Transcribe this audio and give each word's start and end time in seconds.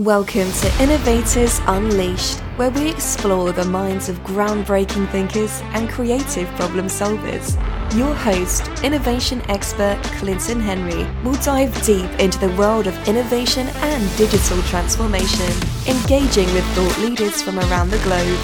Welcome 0.00 0.50
to 0.50 0.82
Innovators 0.82 1.60
Unleashed, 1.66 2.38
where 2.56 2.70
we 2.70 2.88
explore 2.88 3.52
the 3.52 3.66
minds 3.66 4.08
of 4.08 4.18
groundbreaking 4.20 5.06
thinkers 5.10 5.60
and 5.74 5.90
creative 5.90 6.48
problem 6.52 6.86
solvers. 6.86 7.52
Your 7.94 8.14
host, 8.14 8.66
innovation 8.82 9.42
expert 9.50 10.00
Clinton 10.16 10.58
Henry, 10.58 11.06
will 11.22 11.38
dive 11.42 11.74
deep 11.84 12.10
into 12.12 12.38
the 12.38 12.48
world 12.56 12.86
of 12.86 12.96
innovation 13.06 13.66
and 13.66 14.16
digital 14.16 14.62
transformation, 14.62 15.52
engaging 15.86 16.50
with 16.54 16.64
thought 16.68 16.98
leaders 17.00 17.42
from 17.42 17.58
around 17.58 17.90
the 17.90 17.98
globe. 17.98 18.38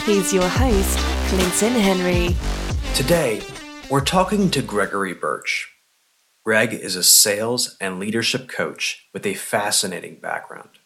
Here's 0.00 0.34
your 0.34 0.46
host, 0.46 0.98
Clinton 1.28 1.72
Henry. 1.80 2.36
Today, 2.92 3.40
we're 3.88 4.04
talking 4.04 4.50
to 4.50 4.60
Gregory 4.60 5.14
Birch. 5.14 5.72
Greg 6.44 6.74
is 6.74 6.96
a 6.96 7.02
sales 7.02 7.78
and 7.80 7.98
leadership 7.98 8.46
coach 8.46 9.08
with 9.14 9.24
a 9.24 9.32
fascinating 9.32 10.16
background. 10.20 10.77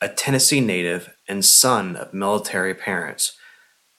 A 0.00 0.08
Tennessee 0.08 0.60
native 0.60 1.16
and 1.28 1.44
son 1.44 1.96
of 1.96 2.14
military 2.14 2.72
parents, 2.72 3.36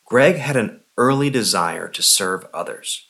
Greg 0.06 0.38
had 0.38 0.56
an 0.56 0.82
early 0.98 1.30
desire 1.30 1.90
to 1.90 2.02
serve 2.02 2.46
others. 2.54 3.08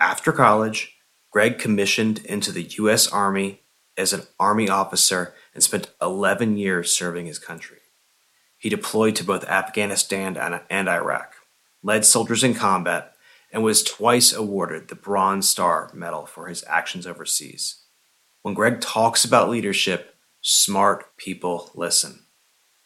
After 0.00 0.32
college, 0.32 0.96
Greg 1.30 1.58
commissioned 1.58 2.18
into 2.24 2.50
the 2.50 2.64
U.S. 2.78 3.06
Army 3.06 3.62
as 3.96 4.12
an 4.12 4.22
Army 4.40 4.68
officer 4.68 5.34
and 5.54 5.62
spent 5.62 5.90
11 6.00 6.56
years 6.56 6.92
serving 6.92 7.26
his 7.26 7.38
country. 7.38 7.78
He 8.58 8.68
deployed 8.68 9.14
to 9.16 9.24
both 9.24 9.44
Afghanistan 9.44 10.36
and 10.68 10.88
Iraq, 10.88 11.34
led 11.82 12.04
soldiers 12.04 12.42
in 12.42 12.54
combat, 12.54 13.14
and 13.52 13.62
was 13.62 13.82
twice 13.82 14.32
awarded 14.32 14.88
the 14.88 14.94
Bronze 14.94 15.48
Star 15.48 15.90
Medal 15.94 16.26
for 16.26 16.46
his 16.46 16.64
actions 16.66 17.06
overseas. 17.06 17.82
When 18.42 18.54
Greg 18.54 18.80
talks 18.80 19.24
about 19.24 19.50
leadership, 19.50 20.11
Smart 20.42 21.16
people 21.16 21.70
listen. 21.74 22.26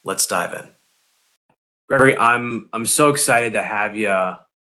Let's 0.04 0.26
dive 0.26 0.52
in. 0.52 0.68
Gregory, 1.88 2.16
I'm 2.16 2.68
I'm 2.72 2.86
so 2.86 3.10
excited 3.10 3.54
to 3.54 3.62
have 3.62 3.96
you 3.96 4.10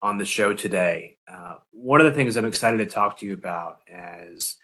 on 0.03 0.19
the 0.19 0.25
show 0.25 0.53
today. 0.53 1.17
Uh, 1.27 1.55
one 1.71 2.01
of 2.01 2.07
the 2.07 2.13
things 2.13 2.37
I'm 2.37 2.45
excited 2.45 2.79
to 2.79 2.87
talk 2.87 3.19
to 3.19 3.27
you 3.27 3.33
about 3.33 3.79
is 3.91 4.57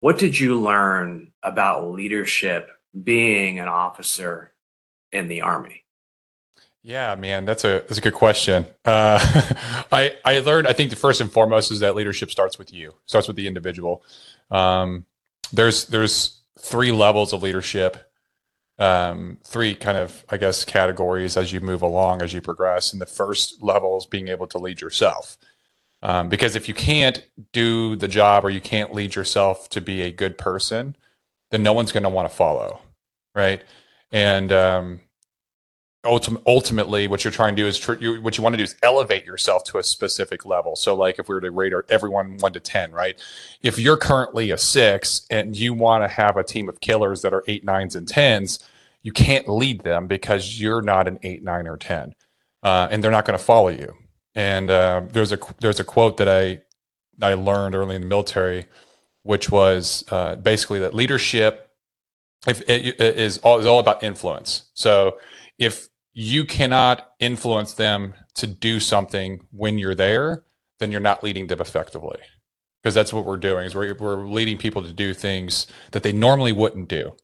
what 0.00 0.18
did 0.18 0.38
you 0.38 0.60
learn 0.60 1.32
about 1.42 1.90
leadership 1.92 2.70
being 3.02 3.58
an 3.58 3.68
officer 3.68 4.52
in 5.12 5.28
the 5.28 5.42
army? 5.42 5.84
Yeah, 6.82 7.14
man, 7.16 7.44
that's 7.44 7.64
a 7.64 7.84
that's 7.86 7.98
a 7.98 8.00
good 8.00 8.14
question. 8.14 8.66
Uh, 8.84 9.18
I 9.92 10.16
I 10.24 10.38
learned. 10.40 10.66
I 10.66 10.72
think 10.72 10.90
the 10.90 10.96
first 10.96 11.20
and 11.20 11.30
foremost 11.30 11.70
is 11.70 11.80
that 11.80 11.94
leadership 11.94 12.30
starts 12.30 12.58
with 12.58 12.72
you, 12.72 12.94
starts 13.06 13.28
with 13.28 13.36
the 13.36 13.46
individual. 13.46 14.02
Um, 14.50 15.04
there's 15.52 15.84
there's 15.86 16.40
three 16.58 16.92
levels 16.92 17.32
of 17.32 17.42
leadership, 17.42 18.10
um, 18.78 19.38
three 19.44 19.74
kind 19.74 19.98
of, 19.98 20.24
I 20.28 20.36
guess, 20.36 20.64
categories 20.64 21.36
as 21.36 21.52
you 21.52 21.60
move 21.60 21.82
along, 21.82 22.22
as 22.22 22.32
you 22.32 22.40
progress. 22.40 22.92
And 22.92 23.00
the 23.00 23.06
first 23.06 23.62
level 23.62 23.96
is 23.98 24.06
being 24.06 24.28
able 24.28 24.46
to 24.48 24.58
lead 24.58 24.80
yourself. 24.80 25.36
Um, 26.00 26.28
because 26.28 26.54
if 26.54 26.68
you 26.68 26.74
can't 26.74 27.26
do 27.52 27.96
the 27.96 28.06
job 28.06 28.44
or 28.44 28.50
you 28.50 28.60
can't 28.60 28.94
lead 28.94 29.16
yourself 29.16 29.68
to 29.70 29.80
be 29.80 30.02
a 30.02 30.12
good 30.12 30.38
person, 30.38 30.96
then 31.50 31.62
no 31.62 31.72
one's 31.72 31.90
going 31.90 32.04
to 32.04 32.08
want 32.08 32.30
to 32.30 32.36
follow. 32.36 32.80
Right. 33.34 33.62
And 34.12 34.52
um, 34.52 35.00
ultimately 36.04 37.08
what 37.08 37.24
you're 37.24 37.32
trying 37.32 37.56
to 37.56 37.62
do 37.62 37.66
is 37.66 37.76
tr- 37.78 37.94
you, 37.94 38.20
what 38.22 38.38
you 38.38 38.42
want 38.42 38.52
to 38.52 38.56
do 38.56 38.62
is 38.62 38.76
elevate 38.82 39.24
yourself 39.26 39.64
to 39.64 39.78
a 39.78 39.82
specific 39.82 40.44
level. 40.44 40.76
So 40.76 40.94
like 40.94 41.18
if 41.18 41.28
we 41.28 41.34
were 41.34 41.40
to 41.40 41.50
rate 41.50 41.72
everyone 41.88 42.36
1 42.38 42.52
to 42.52 42.60
10 42.60 42.92
right? 42.92 43.18
If 43.62 43.78
you're 43.78 43.96
currently 43.96 44.50
a 44.52 44.58
6 44.58 45.26
and 45.30 45.56
you 45.56 45.74
want 45.74 46.04
to 46.04 46.08
have 46.08 46.36
a 46.36 46.44
team 46.44 46.68
of 46.68 46.80
killers 46.80 47.22
that 47.22 47.34
are 47.34 47.42
8 47.48 47.66
9s 47.66 47.96
and 47.96 48.06
10s 48.06 48.62
you 49.02 49.12
can't 49.12 49.48
lead 49.48 49.82
them 49.82 50.06
because 50.06 50.60
you're 50.60 50.82
not 50.82 51.08
an 51.08 51.18
8 51.22 51.42
9 51.42 51.66
or 51.66 51.76
10 51.76 52.14
uh, 52.62 52.88
and 52.90 53.02
they're 53.02 53.10
not 53.10 53.24
going 53.24 53.38
to 53.38 53.44
follow 53.44 53.68
you. 53.68 53.94
And 54.34 54.70
uh, 54.70 55.02
there's 55.10 55.32
a 55.32 55.38
there's 55.60 55.80
a 55.80 55.84
quote 55.84 56.16
that 56.18 56.28
i 56.28 56.60
i 57.20 57.34
learned 57.34 57.74
early 57.74 57.96
in 57.96 58.02
the 58.02 58.06
military 58.06 58.66
which 59.24 59.50
was 59.50 60.04
uh, 60.10 60.36
basically 60.36 60.78
that 60.78 60.94
leadership 60.94 61.68
if 62.46 62.62
it, 62.62 63.00
it 63.00 63.18
is 63.18 63.38
all, 63.38 63.58
is 63.58 63.66
all 63.66 63.80
about 63.80 64.02
influence. 64.02 64.64
So 64.74 65.18
if 65.58 65.88
you 66.12 66.44
cannot 66.44 67.12
influence 67.20 67.74
them 67.74 68.14
to 68.34 68.46
do 68.46 68.80
something 68.80 69.40
when 69.50 69.78
you're 69.78 69.94
there, 69.94 70.44
then 70.78 70.90
you're 70.90 71.00
not 71.00 71.22
leading 71.22 71.46
them 71.46 71.60
effectively. 71.60 72.18
Because 72.82 72.94
that's 72.94 73.12
what 73.12 73.24
we're 73.24 73.36
doing 73.36 73.66
is 73.66 73.74
we're, 73.74 73.94
we're 73.94 74.26
leading 74.26 74.56
people 74.56 74.82
to 74.82 74.92
do 74.92 75.12
things 75.12 75.66
that 75.90 76.02
they 76.02 76.12
normally 76.12 76.52
wouldn't 76.52 76.88
do. 76.88 77.16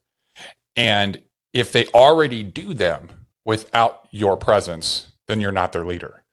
And 0.75 1.21
if 1.53 1.71
they 1.71 1.87
already 1.87 2.43
do 2.43 2.73
them 2.73 3.09
without 3.45 4.07
your 4.11 4.35
presence, 4.35 5.13
then 5.27 5.39
you're 5.39 5.51
not 5.51 5.71
their 5.71 5.85
leader. 5.85 6.23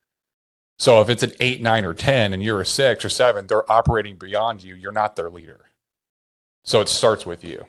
So 0.78 1.00
if 1.00 1.08
it's 1.08 1.22
an 1.22 1.32
eight, 1.38 1.62
nine, 1.62 1.84
or 1.84 1.94
10, 1.94 2.32
and 2.32 2.42
you're 2.42 2.60
a 2.60 2.66
six 2.66 3.04
or 3.04 3.08
seven, 3.08 3.46
they're 3.46 3.70
operating 3.70 4.16
beyond 4.16 4.64
you. 4.64 4.74
You're 4.74 4.90
not 4.90 5.14
their 5.14 5.30
leader. 5.30 5.66
So 6.64 6.80
it 6.80 6.88
starts 6.88 7.24
with 7.24 7.44
you. 7.44 7.64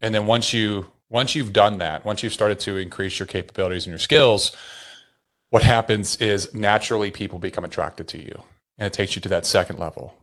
And 0.00 0.14
then 0.14 0.26
once 0.26 0.52
you 0.52 0.86
once 1.08 1.34
you've 1.34 1.52
done 1.52 1.78
that, 1.78 2.04
once 2.04 2.22
you've 2.22 2.32
started 2.32 2.60
to 2.60 2.76
increase 2.76 3.18
your 3.18 3.26
capabilities 3.26 3.86
and 3.86 3.92
your 3.92 3.98
skills, 3.98 4.56
what 5.50 5.62
happens 5.62 6.16
is 6.16 6.52
naturally 6.54 7.10
people 7.10 7.38
become 7.38 7.64
attracted 7.64 8.08
to 8.08 8.18
you 8.18 8.42
and 8.78 8.86
it 8.86 8.92
takes 8.92 9.14
you 9.14 9.22
to 9.22 9.28
that 9.28 9.46
second 9.46 9.78
level. 9.78 10.14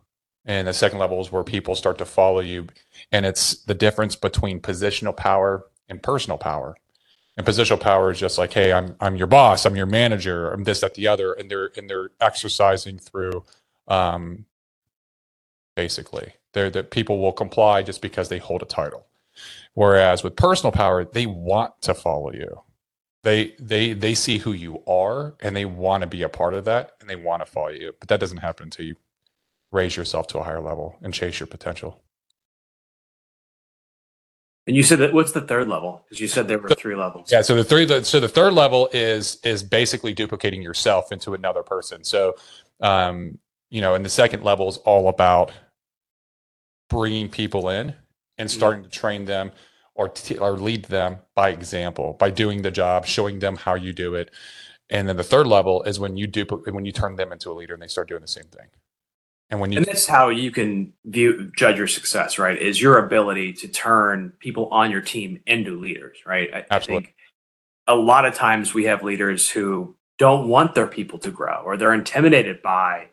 And 0.46 0.68
the 0.68 0.74
second 0.74 1.00
level 1.00 1.22
is 1.22 1.32
where 1.32 1.44
people 1.44 1.76
start 1.76 1.98
to 2.00 2.06
follow 2.06 2.40
you. 2.40 2.68
And 3.12 3.26
it's 3.26 3.56
the 3.64 3.76
difference 3.76 4.16
between 4.16 4.60
positional 4.60 5.16
power 5.16 5.66
and 5.88 6.02
personal 6.02 6.38
power. 6.38 6.76
And 7.38 7.46
positional 7.46 7.80
power 7.80 8.12
is 8.12 8.20
just 8.20 8.38
like, 8.38 8.52
hey, 8.52 8.74
I'm 8.74 8.96
I'm 9.00 9.16
your 9.16 9.28
boss, 9.28 9.66
I'm 9.66 9.76
your 9.76 9.86
manager, 9.86 10.52
I'm 10.52 10.64
this, 10.64 10.82
that, 10.82 10.96
the 10.96 11.08
other, 11.08 11.34
and 11.34 11.50
they're 11.50 11.72
and 11.78 11.90
they're 11.90 12.10
exercising 12.20 12.98
through 12.98 13.44
um 13.88 14.46
basically. 15.76 16.34
They're 16.54 16.70
that 16.72 16.92
people 16.92 17.20
will 17.20 17.32
comply 17.32 17.84
just 17.84 18.02
because 18.02 18.28
they 18.30 18.40
hold 18.40 18.62
a 18.62 18.66
title. 18.66 19.06
Whereas 19.74 20.24
with 20.24 20.36
personal 20.36 20.72
power, 20.72 21.06
they 21.06 21.26
want 21.26 21.82
to 21.84 21.94
follow 21.94 22.32
you. 22.34 22.62
They 23.24 23.56
they 23.60 23.94
they 23.94 24.16
see 24.16 24.40
who 24.40 24.52
you 24.52 24.84
are 24.86 25.36
and 25.42 25.56
they 25.56 25.66
want 25.66 26.02
to 26.02 26.08
be 26.08 26.24
a 26.24 26.30
part 26.30 26.54
of 26.54 26.66
that 26.66 26.94
and 27.00 27.10
they 27.10 27.16
want 27.16 27.46
to 27.46 27.52
follow 27.52 27.70
you. 27.70 27.94
But 28.00 28.10
that 28.10 28.20
doesn't 28.20 28.38
happen 28.38 28.66
until 28.66 28.86
you 28.86 28.96
raise 29.72 29.96
yourself 29.96 30.28
to 30.28 30.40
a 30.40 30.44
higher 30.44 30.62
level 30.62 30.98
and 31.02 31.14
chase 31.14 31.40
your 31.40 31.48
potential. 31.48 32.02
And 34.68 34.76
you 34.76 34.84
said 34.84 35.00
that 35.00 35.14
what's 35.14 35.32
the 35.32 35.42
third 35.42 35.68
level? 35.68 36.04
Because 36.06 36.20
you 36.20 36.28
said 36.28 36.48
there 36.48 36.58
were 36.60 36.70
three 36.70 36.96
levels. 36.96 37.32
Yeah. 37.32 37.42
So 37.42 37.56
the 37.56 37.64
three 37.64 37.88
so 38.04 38.20
the 38.20 38.28
third 38.28 38.54
level 38.54 38.90
is 38.92 39.38
is 39.44 39.64
basically 39.64 40.14
duplicating 40.14 40.62
yourself 40.62 41.12
into 41.12 41.34
another 41.34 41.64
person. 41.64 42.04
So 42.04 42.36
um, 42.82 43.38
you 43.70 43.82
know, 43.82 43.96
and 43.96 44.04
the 44.04 44.10
second 44.10 44.44
level 44.44 44.68
is 44.68 44.78
all 44.78 45.10
about 45.10 45.52
bringing 46.90 47.30
people 47.30 47.70
in 47.70 47.96
and 48.42 48.50
starting 48.50 48.84
to 48.84 48.90
train 48.90 49.26
them 49.26 49.52
or 49.94 50.10
t- 50.10 50.38
or 50.38 50.54
lead 50.54 50.86
them 50.86 51.20
by 51.36 51.50
example 51.50 52.14
by 52.20 52.32
doing 52.32 52.64
the 52.64 52.72
job 52.72 53.06
showing 53.06 53.40
them 53.40 53.56
how 53.56 53.76
you 53.76 53.94
do 53.94 54.16
it. 54.16 54.32
And 54.90 55.08
then 55.08 55.16
the 55.16 55.24
third 55.24 55.48
level 55.48 55.84
is 55.84 56.00
when 56.00 56.18
you 56.18 56.28
do 56.28 56.46
when 56.66 56.86
you 56.86 56.92
turn 56.92 57.16
them 57.16 57.32
into 57.32 57.52
a 57.52 57.54
leader 57.54 57.74
and 57.74 57.82
they 57.82 57.88
start 57.88 58.10
doing 58.10 58.22
the 58.22 58.28
same 58.28 58.46
thing. 58.46 58.68
And 59.50 59.60
when 59.60 59.72
you 59.72 59.78
and 59.78 59.86
that's 59.86 60.08
how 60.08 60.30
you 60.30 60.50
can 60.50 60.94
view 61.06 61.52
judge 61.56 61.78
your 61.78 61.88
success 61.88 62.40
right 62.40 62.58
is 62.58 62.82
your 62.82 62.98
ability 62.98 63.54
to 63.54 63.68
turn 63.68 64.34
people 64.40 64.68
on 64.72 64.90
your 64.90 65.02
team 65.02 65.40
into 65.46 65.80
leaders 65.80 66.18
right? 66.26 66.50
I, 66.54 66.66
Absolutely. 66.72 66.96
I 66.96 67.06
think 67.06 67.16
a 67.88 67.96
lot 67.96 68.26
of 68.26 68.34
times 68.34 68.74
we 68.74 68.86
have 68.86 69.04
leaders 69.04 69.50
who 69.50 69.96
don't 70.18 70.48
want 70.48 70.74
their 70.74 70.88
people 70.88 71.20
to 71.20 71.32
grow 71.32 71.62
or 71.64 71.78
they're 71.78 71.94
intimidated 71.94 72.62
by 72.62 73.11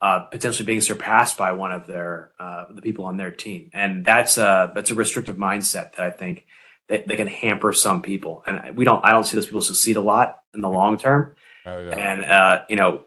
uh, 0.00 0.20
potentially 0.20 0.66
being 0.66 0.80
surpassed 0.80 1.36
by 1.36 1.52
one 1.52 1.72
of 1.72 1.86
their 1.86 2.30
uh, 2.38 2.66
the 2.70 2.82
people 2.82 3.04
on 3.04 3.16
their 3.16 3.30
team, 3.30 3.70
and 3.72 4.04
that's 4.04 4.38
a 4.38 4.70
that's 4.74 4.90
a 4.90 4.94
restrictive 4.94 5.36
mindset 5.36 5.96
that 5.96 6.00
I 6.00 6.10
think 6.10 6.46
that 6.88 7.08
they 7.08 7.16
can 7.16 7.26
hamper 7.26 7.72
some 7.72 8.02
people, 8.02 8.44
and 8.46 8.76
we 8.76 8.84
don't 8.84 9.04
I 9.04 9.10
don't 9.10 9.24
see 9.24 9.36
those 9.36 9.46
people 9.46 9.60
succeed 9.60 9.96
a 9.96 10.00
lot 10.00 10.38
in 10.54 10.60
the 10.60 10.68
long 10.68 10.98
term. 10.98 11.34
Oh, 11.66 11.80
yeah. 11.80 11.96
And 11.96 12.24
uh, 12.24 12.62
you 12.68 12.76
know, 12.76 13.06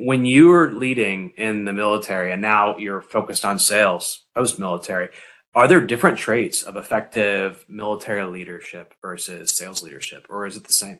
when 0.00 0.24
you're 0.24 0.72
leading 0.72 1.30
in 1.36 1.64
the 1.64 1.72
military, 1.72 2.32
and 2.32 2.42
now 2.42 2.76
you're 2.78 3.02
focused 3.02 3.44
on 3.44 3.58
sales 3.58 4.24
post 4.34 4.58
military, 4.58 5.08
are 5.54 5.68
there 5.68 5.80
different 5.80 6.18
traits 6.18 6.62
of 6.62 6.76
effective 6.76 7.64
military 7.68 8.24
leadership 8.24 8.94
versus 9.00 9.52
sales 9.52 9.82
leadership, 9.82 10.26
or 10.28 10.46
is 10.46 10.56
it 10.56 10.64
the 10.64 10.72
same? 10.72 10.98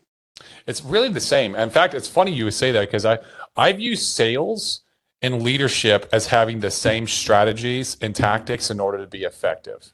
It's 0.67 0.83
really 0.83 1.09
the 1.09 1.21
same. 1.21 1.55
In 1.57 1.71
fact, 1.71 1.95
it's 1.95 2.09
funny 2.09 2.33
you 2.33 2.45
would 2.45 2.55
say 2.55 2.71
that 2.73 2.87
because 2.87 3.05
I 3.05 3.19
I 3.57 3.73
view 3.73 3.97
sales 3.97 4.83
and 5.23 5.43
leadership 5.43 6.09
as 6.13 6.27
having 6.27 6.61
the 6.61 6.71
same 6.71 7.07
strategies 7.07 7.97
and 8.01 8.15
tactics 8.15 8.71
in 8.71 8.81
order 8.81 8.99
to 8.99 9.07
be 9.07 9.23
effective 9.23 9.93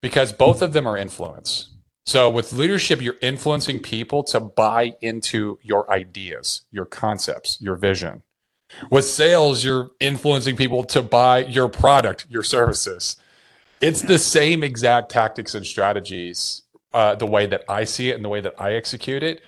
because 0.00 0.32
both 0.32 0.62
of 0.62 0.72
them 0.72 0.86
are 0.86 0.96
influence. 0.96 1.70
So 2.06 2.28
with 2.28 2.52
leadership, 2.52 3.00
you're 3.00 3.16
influencing 3.22 3.80
people 3.80 4.22
to 4.24 4.40
buy 4.40 4.94
into 5.00 5.58
your 5.62 5.90
ideas, 5.90 6.62
your 6.70 6.84
concepts, 6.84 7.58
your 7.60 7.76
vision. 7.76 8.22
With 8.90 9.06
sales, 9.06 9.64
you're 9.64 9.90
influencing 10.00 10.56
people 10.56 10.84
to 10.84 11.02
buy 11.02 11.44
your 11.44 11.68
product, 11.68 12.26
your 12.28 12.42
services. 12.42 13.16
It's 13.80 14.02
the 14.02 14.18
same 14.18 14.62
exact 14.62 15.10
tactics 15.10 15.54
and 15.54 15.64
strategies 15.64 16.62
uh, 16.92 17.14
the 17.14 17.26
way 17.26 17.46
that 17.46 17.64
I 17.68 17.84
see 17.84 18.10
it 18.10 18.16
and 18.16 18.24
the 18.24 18.28
way 18.28 18.40
that 18.40 18.54
I 18.58 18.74
execute 18.74 19.22
it, 19.22 19.42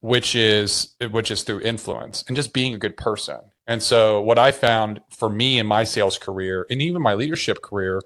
which 0.00 0.34
is 0.34 0.94
which 1.10 1.30
is 1.30 1.42
through 1.42 1.60
influence 1.60 2.24
and 2.26 2.36
just 2.36 2.52
being 2.52 2.74
a 2.74 2.78
good 2.78 2.96
person. 2.96 3.40
And 3.68 3.82
so 3.82 4.22
what 4.22 4.38
I 4.38 4.50
found 4.50 5.00
for 5.10 5.28
me 5.28 5.58
in 5.58 5.66
my 5.66 5.84
sales 5.84 6.18
career 6.18 6.66
and 6.70 6.80
even 6.80 7.02
my 7.02 7.14
leadership 7.14 7.60
career 7.62 8.00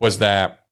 was 0.00 0.18
that 0.18 0.64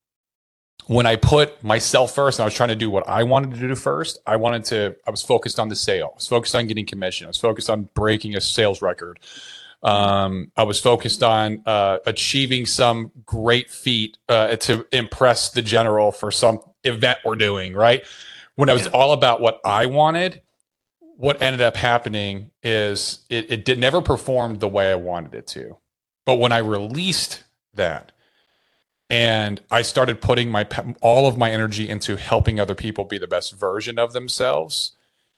when 0.87 1.07
I 1.07 1.17
put 1.17 1.63
myself 1.63 2.15
first 2.15 2.39
and 2.39 2.45
I 2.45 2.47
was 2.47 2.55
trying 2.55 2.71
to 2.71 2.77
do 2.77 2.91
what 2.91 3.09
I 3.09 3.23
wanted 3.23 3.53
to 3.53 3.69
do 3.69 3.75
first, 3.77 4.19
I 4.27 4.37
wanted 4.37 4.65
to, 4.65 4.97
I 5.07 5.11
was 5.11 5.23
focused 5.23 5.61
on 5.61 5.69
the 5.69 5.77
sale. 5.77 6.09
I 6.13 6.17
was 6.17 6.27
focused 6.27 6.55
on 6.55 6.67
getting 6.67 6.87
commission. 6.87 7.27
I 7.27 7.29
was 7.29 7.39
focused 7.39 7.71
on 7.71 7.89
breaking 7.95 8.35
a 8.35 8.41
sales 8.41 8.83
record. 8.83 9.21
Um, 9.83 10.51
I 10.57 10.63
was 10.63 10.81
focused 10.81 11.23
on 11.23 11.63
uh, 11.67 11.99
achieving 12.07 12.67
some 12.67 13.13
great 13.27 13.71
feat 13.71 14.17
uh, 14.29 14.57
to 14.57 14.87
impress 14.93 15.51
the 15.51 15.63
general 15.63 16.11
for 16.11 16.31
some 16.31 16.61
event 16.85 17.19
we're 17.25 17.37
doing, 17.37 17.75
right? 17.75 18.05
When 18.55 18.69
I 18.69 18.75
was 18.75 18.87
all 18.89 19.13
about 19.13 19.41
what 19.41 19.61
I 19.65 19.87
wanted, 19.87 20.43
what 21.23 21.41
ended 21.41 21.61
up 21.61 21.77
happening 21.77 22.51
is 22.65 23.21
it, 23.31 23.49
it 23.49 23.65
did 23.65 23.79
never 23.79 24.03
performed 24.03 24.59
the 24.59 24.67
way 24.67 24.91
I 24.91 24.97
wanted 24.97 25.37
it 25.37 25.47
to. 25.49 25.77
But 26.27 26.41
when 26.41 26.51
I 26.51 26.59
released 26.59 27.45
that, 27.75 28.11
and 29.09 29.61
I 29.71 29.83
started 29.83 30.21
putting 30.21 30.51
my 30.51 30.67
all 31.01 31.29
of 31.29 31.39
my 31.39 31.53
energy 31.53 31.89
into 31.89 32.17
helping 32.17 32.59
other 32.59 32.75
people 32.75 33.05
be 33.05 33.19
the 33.19 33.29
best 33.29 33.53
version 33.53 34.01
of 34.01 34.15
themselves, 34.15 34.97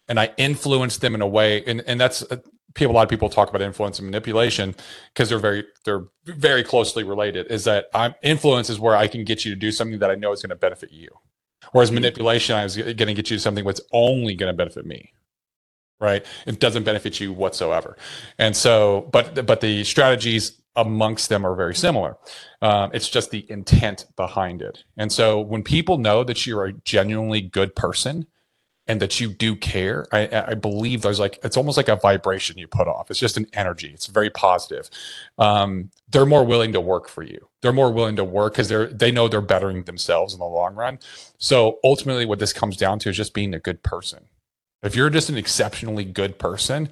and 0.09 0.19
I 0.19 0.31
influenced 0.39 1.03
them 1.03 1.15
in 1.15 1.21
a 1.21 1.29
way, 1.29 1.63
and 1.67 1.83
and 1.87 2.01
that's 2.01 2.23
uh, 2.23 2.39
people. 2.73 2.95
A 2.95 2.97
lot 2.97 3.03
of 3.03 3.11
people 3.11 3.29
talk 3.29 3.51
about 3.51 3.61
influence 3.61 3.99
and 3.99 4.07
manipulation 4.07 4.75
because 5.13 5.29
they're 5.29 5.39
very 5.39 5.67
they're 5.85 6.07
very 6.25 6.65
closely 6.65 7.05
related. 7.05 7.49
Is 7.49 7.65
that 7.65 7.89
I'm 7.93 8.15
influence 8.23 8.71
is 8.71 8.81
where 8.81 8.97
I 8.97 9.07
can 9.07 9.23
get 9.23 9.45
you 9.45 9.53
to 9.53 9.57
do 9.57 9.71
something 9.71 9.99
that 9.99 10.11
I 10.11 10.15
know 10.15 10.33
is 10.33 10.41
going 10.41 10.49
to 10.49 10.57
benefit 10.57 10.93
you, 10.93 11.11
whereas 11.73 11.91
mm-hmm. 11.91 11.97
manipulation 11.97 12.57
I 12.57 12.65
was 12.65 12.75
going 12.75 12.97
to 12.97 13.13
get 13.13 13.29
you 13.29 13.37
to 13.37 13.39
something 13.39 13.67
that's 13.67 13.83
only 13.93 14.35
going 14.35 14.51
to 14.51 14.57
benefit 14.57 14.87
me 14.87 15.13
right 16.01 16.27
it 16.47 16.61
doesn't 16.61 16.85
benefit 16.85 17.21
you 17.21 17.33
whatsoever 17.33 17.97
and 18.39 18.57
so 18.57 19.09
but 19.13 19.47
but 19.47 19.61
the 19.61 19.85
strategies 19.85 20.61
amongst 20.77 21.29
them 21.29 21.47
are 21.47 21.55
very 21.55 21.75
similar. 21.75 22.17
Um, 22.61 22.91
it's 22.93 23.09
just 23.09 23.31
the 23.31 23.49
intent 23.51 24.07
behind 24.17 24.63
it. 24.63 24.85
And 24.97 25.13
so 25.13 25.41
when 25.41 25.63
people 25.63 25.99
know 25.99 26.25
that 26.25 26.47
you're 26.47 26.65
a 26.65 26.73
genuinely 26.73 27.41
good 27.41 27.77
person 27.77 28.27
and 28.87 29.01
that 29.01 29.21
you 29.21 29.29
do 29.33 29.57
care, 29.57 30.05
I, 30.13 30.45
I 30.49 30.55
believe 30.55 31.03
there's 31.03 31.21
like, 31.21 31.39
it's 31.45 31.57
almost 31.57 31.77
like 31.77 31.89
a 31.89 31.97
vibration 31.97 32.59
you 32.59 32.67
put 32.67 32.89
off. 32.89 33.11
It's 33.11 33.21
just 33.21 33.37
an 33.37 33.47
energy. 33.53 33.91
It's 33.95 34.07
very 34.07 34.31
positive. 34.31 34.91
Um, 35.39 35.91
they're 36.11 36.27
more 36.27 36.45
willing 36.45 36.73
to 36.73 36.81
work 36.81 37.09
for 37.09 37.23
you. 37.23 37.49
They're 37.63 37.73
more 37.73 37.93
willing 37.93 38.17
to 38.17 38.25
work 38.25 38.55
because 38.55 38.69
they're, 38.69 38.89
they 38.89 39.13
know 39.13 39.29
they're 39.29 39.41
bettering 39.41 39.85
themselves 39.85 40.35
in 40.35 40.41
the 40.41 40.47
long 40.47 40.75
run. 40.75 40.99
So 41.39 41.79
ultimately 41.85 42.27
what 42.27 42.41
this 42.41 42.53
comes 42.53 42.77
down 42.77 42.99
to 43.01 43.11
is 43.11 43.17
just 43.17 43.33
being 43.33 43.55
a 43.55 43.61
good 43.61 43.83
person. 43.83 44.27
If 44.85 44.95
you're 44.95 45.11
just 45.11 45.31
an 45.31 45.37
exceptionally 45.37 46.05
good 46.05 46.39
person, 46.39 46.91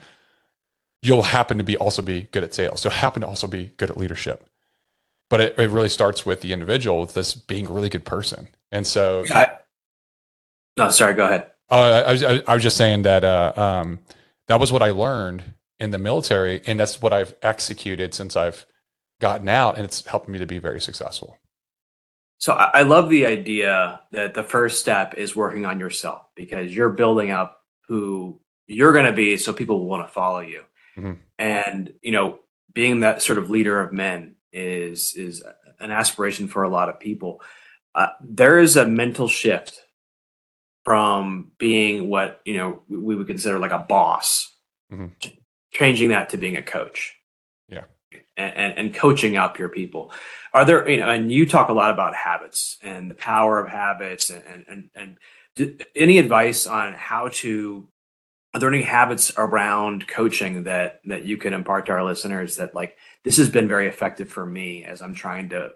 you'll 1.03 1.23
happen 1.23 1.59
to 1.59 1.65
be 1.65 1.77
also 1.77 2.01
be 2.03 2.23
good 2.33 2.43
at 2.43 2.55
sales. 2.55 2.85
You'll 2.85 2.93
happen 2.93 3.21
to 3.23 3.29
also 3.29 3.47
be 3.47 3.73
good 3.77 3.91
at 3.91 3.97
leadership. 3.97 4.49
But 5.29 5.41
it, 5.41 5.59
it 5.59 5.71
really 5.71 5.89
starts 5.89 6.27
with 6.27 6.41
the 6.41 6.53
individual 6.53 7.01
with 7.01 7.15
this 7.15 7.35
being 7.35 7.67
a 7.67 7.73
really 7.73 7.89
good 7.89 8.05
person. 8.05 8.49
And 8.71 8.87
so, 8.87 9.25
I, 9.31 9.51
no, 10.77 10.91
sorry, 10.91 11.15
go 11.15 11.27
ahead. 11.27 11.51
Uh, 11.71 12.03
I, 12.07 12.13
was, 12.13 12.23
I, 12.23 12.55
was 12.55 12.63
just 12.63 12.77
saying 12.77 13.03
that 13.03 13.25
uh, 13.25 13.53
um, 13.57 14.01
that 14.49 14.61
was 14.61 14.73
what 14.73 14.83
I 14.83 14.91
learned 14.91 15.43
in 15.81 15.91
the 15.91 15.99
military, 15.99 16.63
and 16.67 16.79
that's 16.79 17.01
what 17.01 17.13
I've 17.13 17.35
executed 17.43 18.15
since 18.15 18.37
I've 18.37 18.67
gotten 19.21 19.49
out, 19.49 19.77
and 19.77 19.85
it's 19.85 20.05
helped 20.05 20.29
me 20.29 20.39
to 20.39 20.47
be 20.47 20.59
very 20.59 20.81
successful. 20.81 21.39
So 22.39 22.53
I 22.53 22.83
love 22.83 23.09
the 23.09 23.25
idea 23.25 24.01
that 24.11 24.35
the 24.35 24.43
first 24.43 24.81
step 24.81 25.15
is 25.15 25.37
working 25.37 25.65
on 25.65 25.79
yourself 25.79 26.27
because 26.35 26.75
you're 26.75 26.91
building 26.91 27.31
up 27.31 27.62
who 27.93 28.41
you're 28.67 28.95
going 28.95 29.05
to 29.05 29.13
be, 29.13 29.37
so 29.37 29.53
people 29.53 29.81
will 29.81 29.87
want 29.87 30.07
to 30.07 30.13
follow 30.13 30.41
you. 30.41 30.63
Mm-hmm. 30.97 31.13
And 31.39 31.93
you 32.01 32.11
know, 32.11 32.39
being 32.73 33.01
that 33.01 33.21
sort 33.21 33.37
of 33.37 33.51
leader 33.51 33.81
of 33.81 33.93
men 33.93 34.37
is 34.51 35.13
is 35.15 35.43
an 35.79 35.91
aspiration 35.91 36.49
for 36.49 36.63
a 36.63 36.71
lot 36.71 36.89
of 36.89 36.99
people. 36.99 37.43
Uh, 37.95 38.09
there 38.23 38.59
is 38.59 38.77
a 38.77 38.87
mental 38.87 39.29
shift 39.29 39.79
from 40.85 41.53
being 41.59 42.09
what 42.09 42.41
you 42.47 42.57
know 42.57 42.83
we 42.89 43.15
would 43.15 43.27
consider 43.27 43.59
like 43.59 43.73
a 43.73 43.79
boss, 43.79 44.51
mm-hmm. 44.91 45.09
changing 45.71 46.09
that 46.09 46.31
to 46.31 46.39
being 46.39 46.57
a 46.57 46.63
coach. 46.63 47.15
Yeah, 47.69 47.85
and, 48.39 48.57
and, 48.57 48.79
and 48.79 48.95
coaching 48.95 49.37
up 49.37 49.59
your 49.59 49.69
people. 49.69 50.13
Are 50.55 50.65
there 50.65 50.89
you 50.89 50.97
know? 50.97 51.11
And 51.11 51.31
you 51.31 51.45
talk 51.45 51.69
a 51.69 51.75
lot 51.75 51.91
about 51.91 52.15
habits 52.15 52.79
and 52.81 53.11
the 53.11 53.15
power 53.15 53.59
of 53.59 53.69
habits, 53.69 54.31
and 54.31 54.43
and 54.47 54.65
and, 54.67 54.91
and 54.95 55.17
any 55.95 56.19
advice 56.19 56.67
on 56.67 56.95
how 56.95 57.29
to 57.29 57.87
are 58.55 58.61
there 58.61 58.69
any 58.69 58.83
habits 58.83 59.33
around 59.37 60.07
coaching 60.09 60.65
that 60.65 61.01
that 61.05 61.25
you 61.25 61.37
can 61.37 61.53
impart 61.53 61.87
to 61.87 61.93
our 61.93 62.05
listeners 62.05 62.57
that 62.57 62.75
like 62.75 62.97
this 63.25 63.37
has 63.37 63.49
been 63.49 63.69
very 63.69 63.87
effective 63.87 64.29
for 64.29 64.47
me 64.47 64.85
as 64.85 65.03
i'm 65.03 65.15
trying 65.15 65.49
to 65.49 65.71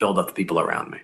build 0.00 0.18
up 0.18 0.26
the 0.26 0.32
people 0.32 0.58
around 0.58 0.90
me? 0.90 0.98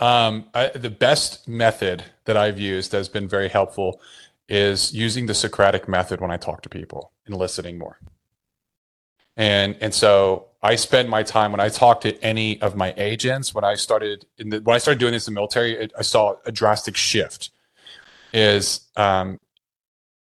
Um, 0.00 0.44
I, 0.54 0.68
the 0.68 0.90
best 0.90 1.48
method 1.48 2.04
that 2.24 2.36
i've 2.36 2.58
used 2.58 2.92
that 2.92 2.98
has 2.98 3.08
been 3.08 3.28
very 3.28 3.48
helpful 3.48 4.00
is 4.48 4.92
using 4.94 5.26
the 5.26 5.34
socratic 5.34 5.88
method 5.88 6.20
when 6.20 6.30
i 6.30 6.36
talk 6.36 6.62
to 6.62 6.68
people 6.68 7.12
and 7.26 7.36
listening 7.36 7.78
more 7.78 7.98
and 9.38 9.74
and 9.80 9.94
so 9.94 10.48
i 10.62 10.74
spend 10.74 11.08
my 11.08 11.22
time 11.22 11.50
when 11.50 11.60
i 11.60 11.70
talk 11.70 12.02
to 12.02 12.22
any 12.22 12.60
of 12.60 12.76
my 12.76 12.92
agents 12.98 13.54
when 13.54 13.64
i 13.64 13.74
started 13.74 14.26
in 14.36 14.50
the, 14.50 14.60
when 14.60 14.74
i 14.74 14.78
started 14.78 15.00
doing 15.00 15.12
this 15.12 15.26
in 15.26 15.32
the 15.32 15.38
military 15.40 15.72
it, 15.72 15.92
i 15.98 16.02
saw 16.02 16.34
a 16.44 16.52
drastic 16.52 16.94
shift 16.96 17.50
is 18.32 18.86
um, 18.96 19.40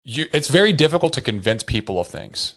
you, 0.04 0.26
it's 0.32 0.48
very 0.48 0.72
difficult 0.72 1.12
to 1.14 1.20
convince 1.20 1.62
people 1.62 2.00
of 2.00 2.08
things, 2.08 2.54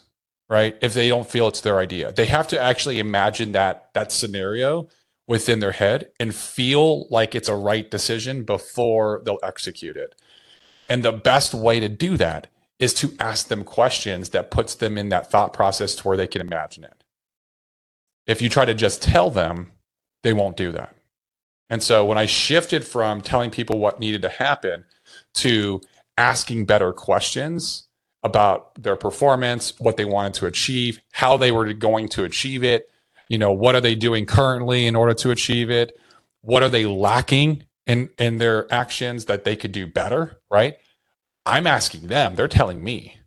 right? 0.50 0.77
If 0.81 0.94
they 0.94 1.09
don't 1.09 1.30
feel 1.30 1.47
it's 1.47 1.62
their 1.62 1.80
idea, 1.80 2.12
they 2.12 2.25
have 2.25 2.47
to 2.50 2.59
actually 2.59 3.00
imagine 3.00 3.51
that 3.51 3.89
that 3.94 4.12
scenario 4.12 4.88
within 5.27 5.59
their 5.59 5.71
head 5.71 6.09
and 6.19 6.36
feel 6.36 7.07
like 7.09 7.33
it's 7.33 7.50
a 7.50 7.56
right 7.56 7.89
decision 7.89 8.44
before 8.44 9.21
they'll 9.25 9.39
execute 9.42 9.97
it. 9.97 10.13
And 10.88 11.03
the 11.03 11.12
best 11.12 11.53
way 11.53 11.80
to 11.80 11.89
do 11.89 12.15
that 12.18 12.47
is 12.80 12.94
to 12.95 13.13
ask 13.19 13.48
them 13.48 13.63
questions 13.63 14.30
that 14.30 14.51
puts 14.51 14.75
them 14.75 14.98
in 14.98 15.10
that 15.10 15.31
thought 15.31 15.54
process 15.54 15.95
to 15.95 16.07
where 16.07 16.18
they 16.18 16.27
can 16.27 16.42
imagine 16.42 16.83
it. 16.83 17.04
If 18.27 18.42
you 18.42 18.50
try 18.50 18.66
to 18.66 18.74
just 18.74 19.01
tell 19.01 19.30
them, 19.30 19.72
they 20.24 20.33
won't 20.33 20.57
do 20.57 20.72
that. 20.72 20.95
And 21.69 21.81
so 21.81 22.06
when 22.06 22.18
I 22.18 22.25
shifted 22.25 22.86
from 22.86 23.22
telling 23.22 23.50
people 23.50 23.80
what 23.80 24.00
needed 24.00 24.22
to 24.24 24.30
happen 24.30 24.86
to 25.36 25.81
asking 26.18 26.66
better 26.66 26.94
questions 26.94 27.88
about 28.23 28.81
their 28.81 28.95
performance, 28.95 29.73
what 29.80 29.97
they 29.97 30.06
wanted 30.06 30.33
to 30.35 30.47
achieve, 30.47 30.99
how 31.11 31.38
they 31.38 31.52
were 31.52 31.71
going 31.73 32.07
to 32.09 32.23
achieve 32.23 32.64
it, 32.64 32.90
you 33.30 33.38
know, 33.38 33.52
what 33.52 33.76
are 33.76 33.81
they 33.81 33.95
doing 33.95 34.26
currently 34.26 34.85
in 34.85 34.95
order 34.95 35.14
to 35.14 35.31
achieve 35.31 35.69
it? 35.69 35.97
What 36.42 36.64
are 36.64 36.69
they 36.69 36.85
lacking 36.85 37.64
in 37.88 38.09
in 38.18 38.38
their 38.38 38.71
actions 38.73 39.26
that 39.26 39.44
they 39.44 39.56
could 39.56 39.71
do 39.71 39.88
better, 39.88 40.40
right? 40.49 40.78
I'm 41.45 41.68
asking 41.68 42.07
them, 42.07 42.35
they're 42.35 42.47
telling 42.47 42.83
me. 42.83 43.18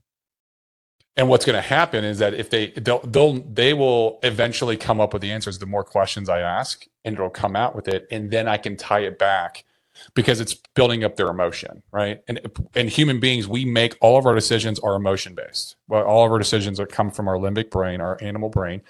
And 1.17 1.29
what's 1.29 1.45
going 1.45 1.57
to 1.57 1.61
happen 1.61 2.05
is 2.05 2.19
that 2.19 2.35
if 2.35 2.51
they 2.51 2.69
they'll, 2.71 3.01
they'll 3.01 3.41
they 3.41 3.75
will 3.75 4.21
eventually 4.23 4.77
come 4.77 5.01
up 5.01 5.13
with 5.13 5.23
the 5.23 5.33
answers 5.33 5.59
the 5.59 5.67
more 5.67 5.83
questions 5.83 6.29
I 6.29 6.41
ask 6.41 6.87
and 7.05 7.15
it'll 7.15 7.29
come 7.29 7.57
out 7.57 7.75
with 7.75 7.89
it 7.89 8.07
and 8.13 8.31
then 8.31 8.47
I 8.47 8.57
can 8.57 8.77
tie 8.77 9.01
it 9.01 9.19
back 9.19 9.65
because 10.15 10.41
it's 10.41 10.55
building 10.75 11.05
up 11.05 11.17
their 11.17 11.29
emotion, 11.29 11.83
right? 11.93 12.23
And 12.29 12.41
and 12.75 12.89
human 12.89 13.21
beings, 13.21 13.49
we 13.49 13.65
make 13.65 13.97
all 14.01 14.19
of 14.19 14.27
our 14.27 14.35
decisions 14.35 14.79
are 14.81 14.95
emotion 14.95 15.35
based. 15.35 15.77
Well, 15.89 16.05
all 16.05 16.25
of 16.25 16.33
our 16.33 16.39
decisions 16.39 16.79
are 16.81 16.87
come 16.87 17.11
from 17.11 17.29
our 17.29 17.37
limbic 17.37 17.71
brain, 17.71 18.01
our 18.01 18.17
animal 18.23 18.49
brain, 18.49 18.83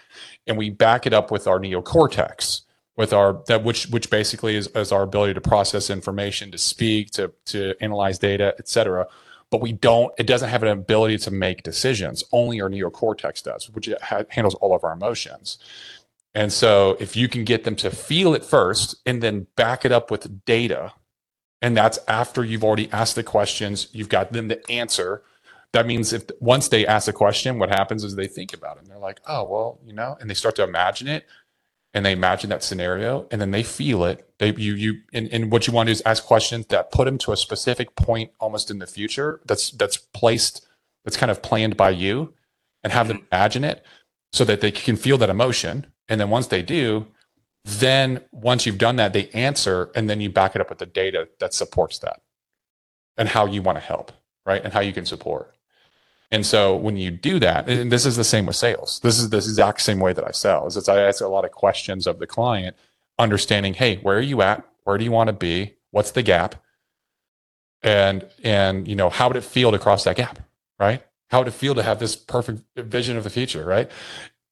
and 0.46 0.56
we 0.56 0.70
back 0.70 1.06
it 1.06 1.12
up 1.12 1.30
with 1.30 1.46
our 1.46 1.58
neocortex, 1.58 2.62
with 2.98 3.12
our 3.12 3.40
that 3.46 3.62
which 3.62 3.86
which 3.86 4.10
basically 4.10 4.56
is, 4.56 4.66
is 4.74 4.92
our 4.92 5.02
ability 5.02 5.32
to 5.32 5.40
process 5.40 5.88
information, 5.88 6.50
to 6.50 6.58
speak, 6.58 7.12
to 7.12 7.32
to 7.46 7.74
analyze 7.80 8.18
data, 8.18 8.54
etc. 8.58 9.06
But 9.50 9.62
we 9.62 9.72
don't. 9.72 10.12
It 10.18 10.26
doesn't 10.26 10.50
have 10.50 10.62
an 10.64 10.68
ability 10.68 11.18
to 11.18 11.30
make 11.30 11.62
decisions. 11.62 12.24
Only 12.32 12.60
our 12.60 12.68
neocortex 12.68 13.42
does, 13.42 13.70
which 13.70 13.88
ha- 14.02 14.24
handles 14.28 14.56
all 14.56 14.74
of 14.74 14.84
our 14.84 14.92
emotions. 14.92 15.58
And 16.34 16.52
so 16.52 16.96
if 17.00 17.16
you 17.16 17.28
can 17.28 17.44
get 17.44 17.64
them 17.64 17.76
to 17.76 17.90
feel 17.90 18.34
it 18.34 18.44
first 18.44 18.96
and 19.06 19.22
then 19.22 19.46
back 19.56 19.84
it 19.84 19.92
up 19.92 20.10
with 20.10 20.44
data, 20.44 20.92
and 21.62 21.76
that's 21.76 21.98
after 22.08 22.44
you've 22.44 22.64
already 22.64 22.90
asked 22.92 23.14
the 23.14 23.22
questions, 23.22 23.88
you've 23.92 24.10
got 24.10 24.32
them 24.32 24.48
to 24.50 24.70
answer. 24.70 25.22
That 25.72 25.86
means 25.86 26.12
if 26.12 26.24
once 26.40 26.68
they 26.68 26.86
ask 26.86 27.08
a 27.08 27.12
question, 27.12 27.58
what 27.58 27.70
happens 27.70 28.04
is 28.04 28.16
they 28.16 28.26
think 28.26 28.52
about 28.52 28.76
it 28.76 28.82
and 28.82 28.90
they're 28.90 28.98
like, 28.98 29.20
oh, 29.26 29.44
well, 29.44 29.78
you 29.86 29.92
know, 29.92 30.16
and 30.20 30.28
they 30.28 30.34
start 30.34 30.56
to 30.56 30.64
imagine 30.64 31.08
it 31.08 31.24
and 31.94 32.04
they 32.04 32.12
imagine 32.12 32.50
that 32.50 32.62
scenario 32.62 33.26
and 33.30 33.40
then 33.40 33.50
they 33.50 33.62
feel 33.62 34.04
it. 34.04 34.28
They 34.38 34.52
you 34.52 34.74
you 34.74 35.00
and, 35.12 35.28
and 35.32 35.50
what 35.50 35.66
you 35.66 35.72
want 35.72 35.86
to 35.86 35.92
do 35.92 35.96
is 35.96 36.02
ask 36.04 36.24
questions 36.24 36.66
that 36.66 36.90
put 36.90 37.06
them 37.06 37.18
to 37.18 37.32
a 37.32 37.36
specific 37.36 37.96
point 37.96 38.30
almost 38.40 38.70
in 38.70 38.78
the 38.78 38.86
future 38.86 39.40
that's 39.46 39.70
that's 39.70 39.96
placed 39.96 40.66
that's 41.04 41.16
kind 41.16 41.30
of 41.30 41.42
planned 41.42 41.76
by 41.76 41.90
you 41.90 42.34
and 42.82 42.92
have 42.92 43.08
them 43.08 43.18
mm-hmm. 43.18 43.34
imagine 43.34 43.64
it 43.64 43.84
so 44.32 44.44
that 44.44 44.60
they 44.60 44.70
can 44.70 44.96
feel 44.96 45.18
that 45.18 45.30
emotion. 45.30 45.86
And 46.08 46.20
then 46.20 46.30
once 46.30 46.46
they 46.48 46.62
do, 46.62 47.06
then 47.64 48.22
once 48.32 48.66
you've 48.66 48.78
done 48.78 48.96
that, 48.96 49.12
they 49.12 49.28
answer 49.30 49.90
and 49.94 50.08
then 50.08 50.20
you 50.20 50.30
back 50.30 50.54
it 50.54 50.60
up 50.60 50.68
with 50.68 50.78
the 50.78 50.86
data 50.86 51.28
that 51.40 51.54
supports 51.54 51.98
that 52.00 52.20
and 53.16 53.28
how 53.28 53.46
you 53.46 53.62
want 53.62 53.76
to 53.76 53.84
help, 53.84 54.12
right? 54.46 54.62
And 54.62 54.72
how 54.72 54.80
you 54.80 54.92
can 54.92 55.04
support. 55.04 55.54
And 56.30 56.44
so 56.44 56.76
when 56.76 56.96
you 56.96 57.10
do 57.10 57.38
that, 57.38 57.68
and 57.68 57.90
this 57.90 58.04
is 58.04 58.16
the 58.16 58.24
same 58.24 58.44
with 58.44 58.56
sales. 58.56 59.00
This 59.00 59.18
is 59.18 59.30
the 59.30 59.38
exact 59.38 59.80
same 59.80 59.98
way 59.98 60.12
that 60.12 60.26
I 60.26 60.30
sell. 60.30 60.66
Is 60.66 60.76
it's 60.76 60.88
I 60.88 61.00
ask 61.00 61.22
a 61.22 61.28
lot 61.28 61.44
of 61.44 61.52
questions 61.52 62.06
of 62.06 62.18
the 62.18 62.26
client, 62.26 62.76
understanding, 63.18 63.74
hey, 63.74 63.96
where 63.96 64.18
are 64.18 64.22
you 64.22 64.42
at? 64.42 64.64
Where 64.84 64.98
do 64.98 65.04
you 65.04 65.12
want 65.12 65.28
to 65.28 65.32
be? 65.32 65.74
What's 65.90 66.10
the 66.10 66.22
gap? 66.22 66.54
And 67.82 68.26
and 68.44 68.86
you 68.86 68.94
know, 68.94 69.08
how 69.08 69.28
would 69.28 69.36
it 69.36 69.44
feel 69.44 69.70
to 69.72 69.78
cross 69.78 70.04
that 70.04 70.16
gap? 70.16 70.40
Right? 70.78 71.02
How 71.30 71.38
would 71.38 71.48
it 71.48 71.54
feel 71.54 71.74
to 71.74 71.82
have 71.82 71.98
this 71.98 72.16
perfect 72.16 72.62
vision 72.76 73.16
of 73.16 73.24
the 73.24 73.30
future? 73.30 73.64
Right. 73.64 73.90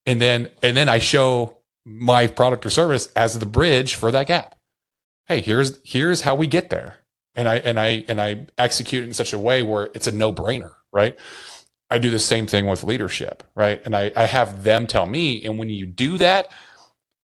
And 0.07 0.21
then 0.21 0.51
and 0.63 0.77
then 0.77 0.89
I 0.89 0.99
show 0.99 1.59
my 1.85 2.27
product 2.27 2.65
or 2.65 2.71
service 2.71 3.09
as 3.15 3.39
the 3.39 3.47
bridge 3.47 3.95
for 3.95 4.11
that 4.11 4.29
gap. 4.29 4.57
Hey, 5.27 5.41
here's 5.41 5.79
here's 5.85 6.23
how 6.23 6.35
we 6.35 6.47
get 6.47 6.71
there. 6.71 6.99
And 7.35 7.49
I 7.49 7.57
and 7.57 7.79
I 7.79 8.05
and 8.09 8.21
I 8.21 8.47
execute 8.57 9.05
it 9.05 9.09
in 9.09 9.15
such 9.15 9.33
a 9.35 9.39
way 9.39 9.63
where 9.63 9.91
it's 9.95 10.07
a 10.07 10.13
no-brainer, 10.13 10.73
right? 10.93 11.19
I 11.91 11.99
do 11.99 12.11
the 12.11 12.19
same 12.19 12.47
thing 12.47 12.67
with 12.67 12.83
leadership, 12.83 13.45
right? 13.55 13.81
And 13.85 13.95
I, 13.97 14.11
I 14.17 14.25
have 14.25 14.65
them 14.65 14.87
tell 14.87 15.07
me, 15.07 15.45
and 15.45 15.59
when 15.59 15.69
you 15.69 15.87
do 15.87 16.19
that, 16.19 16.51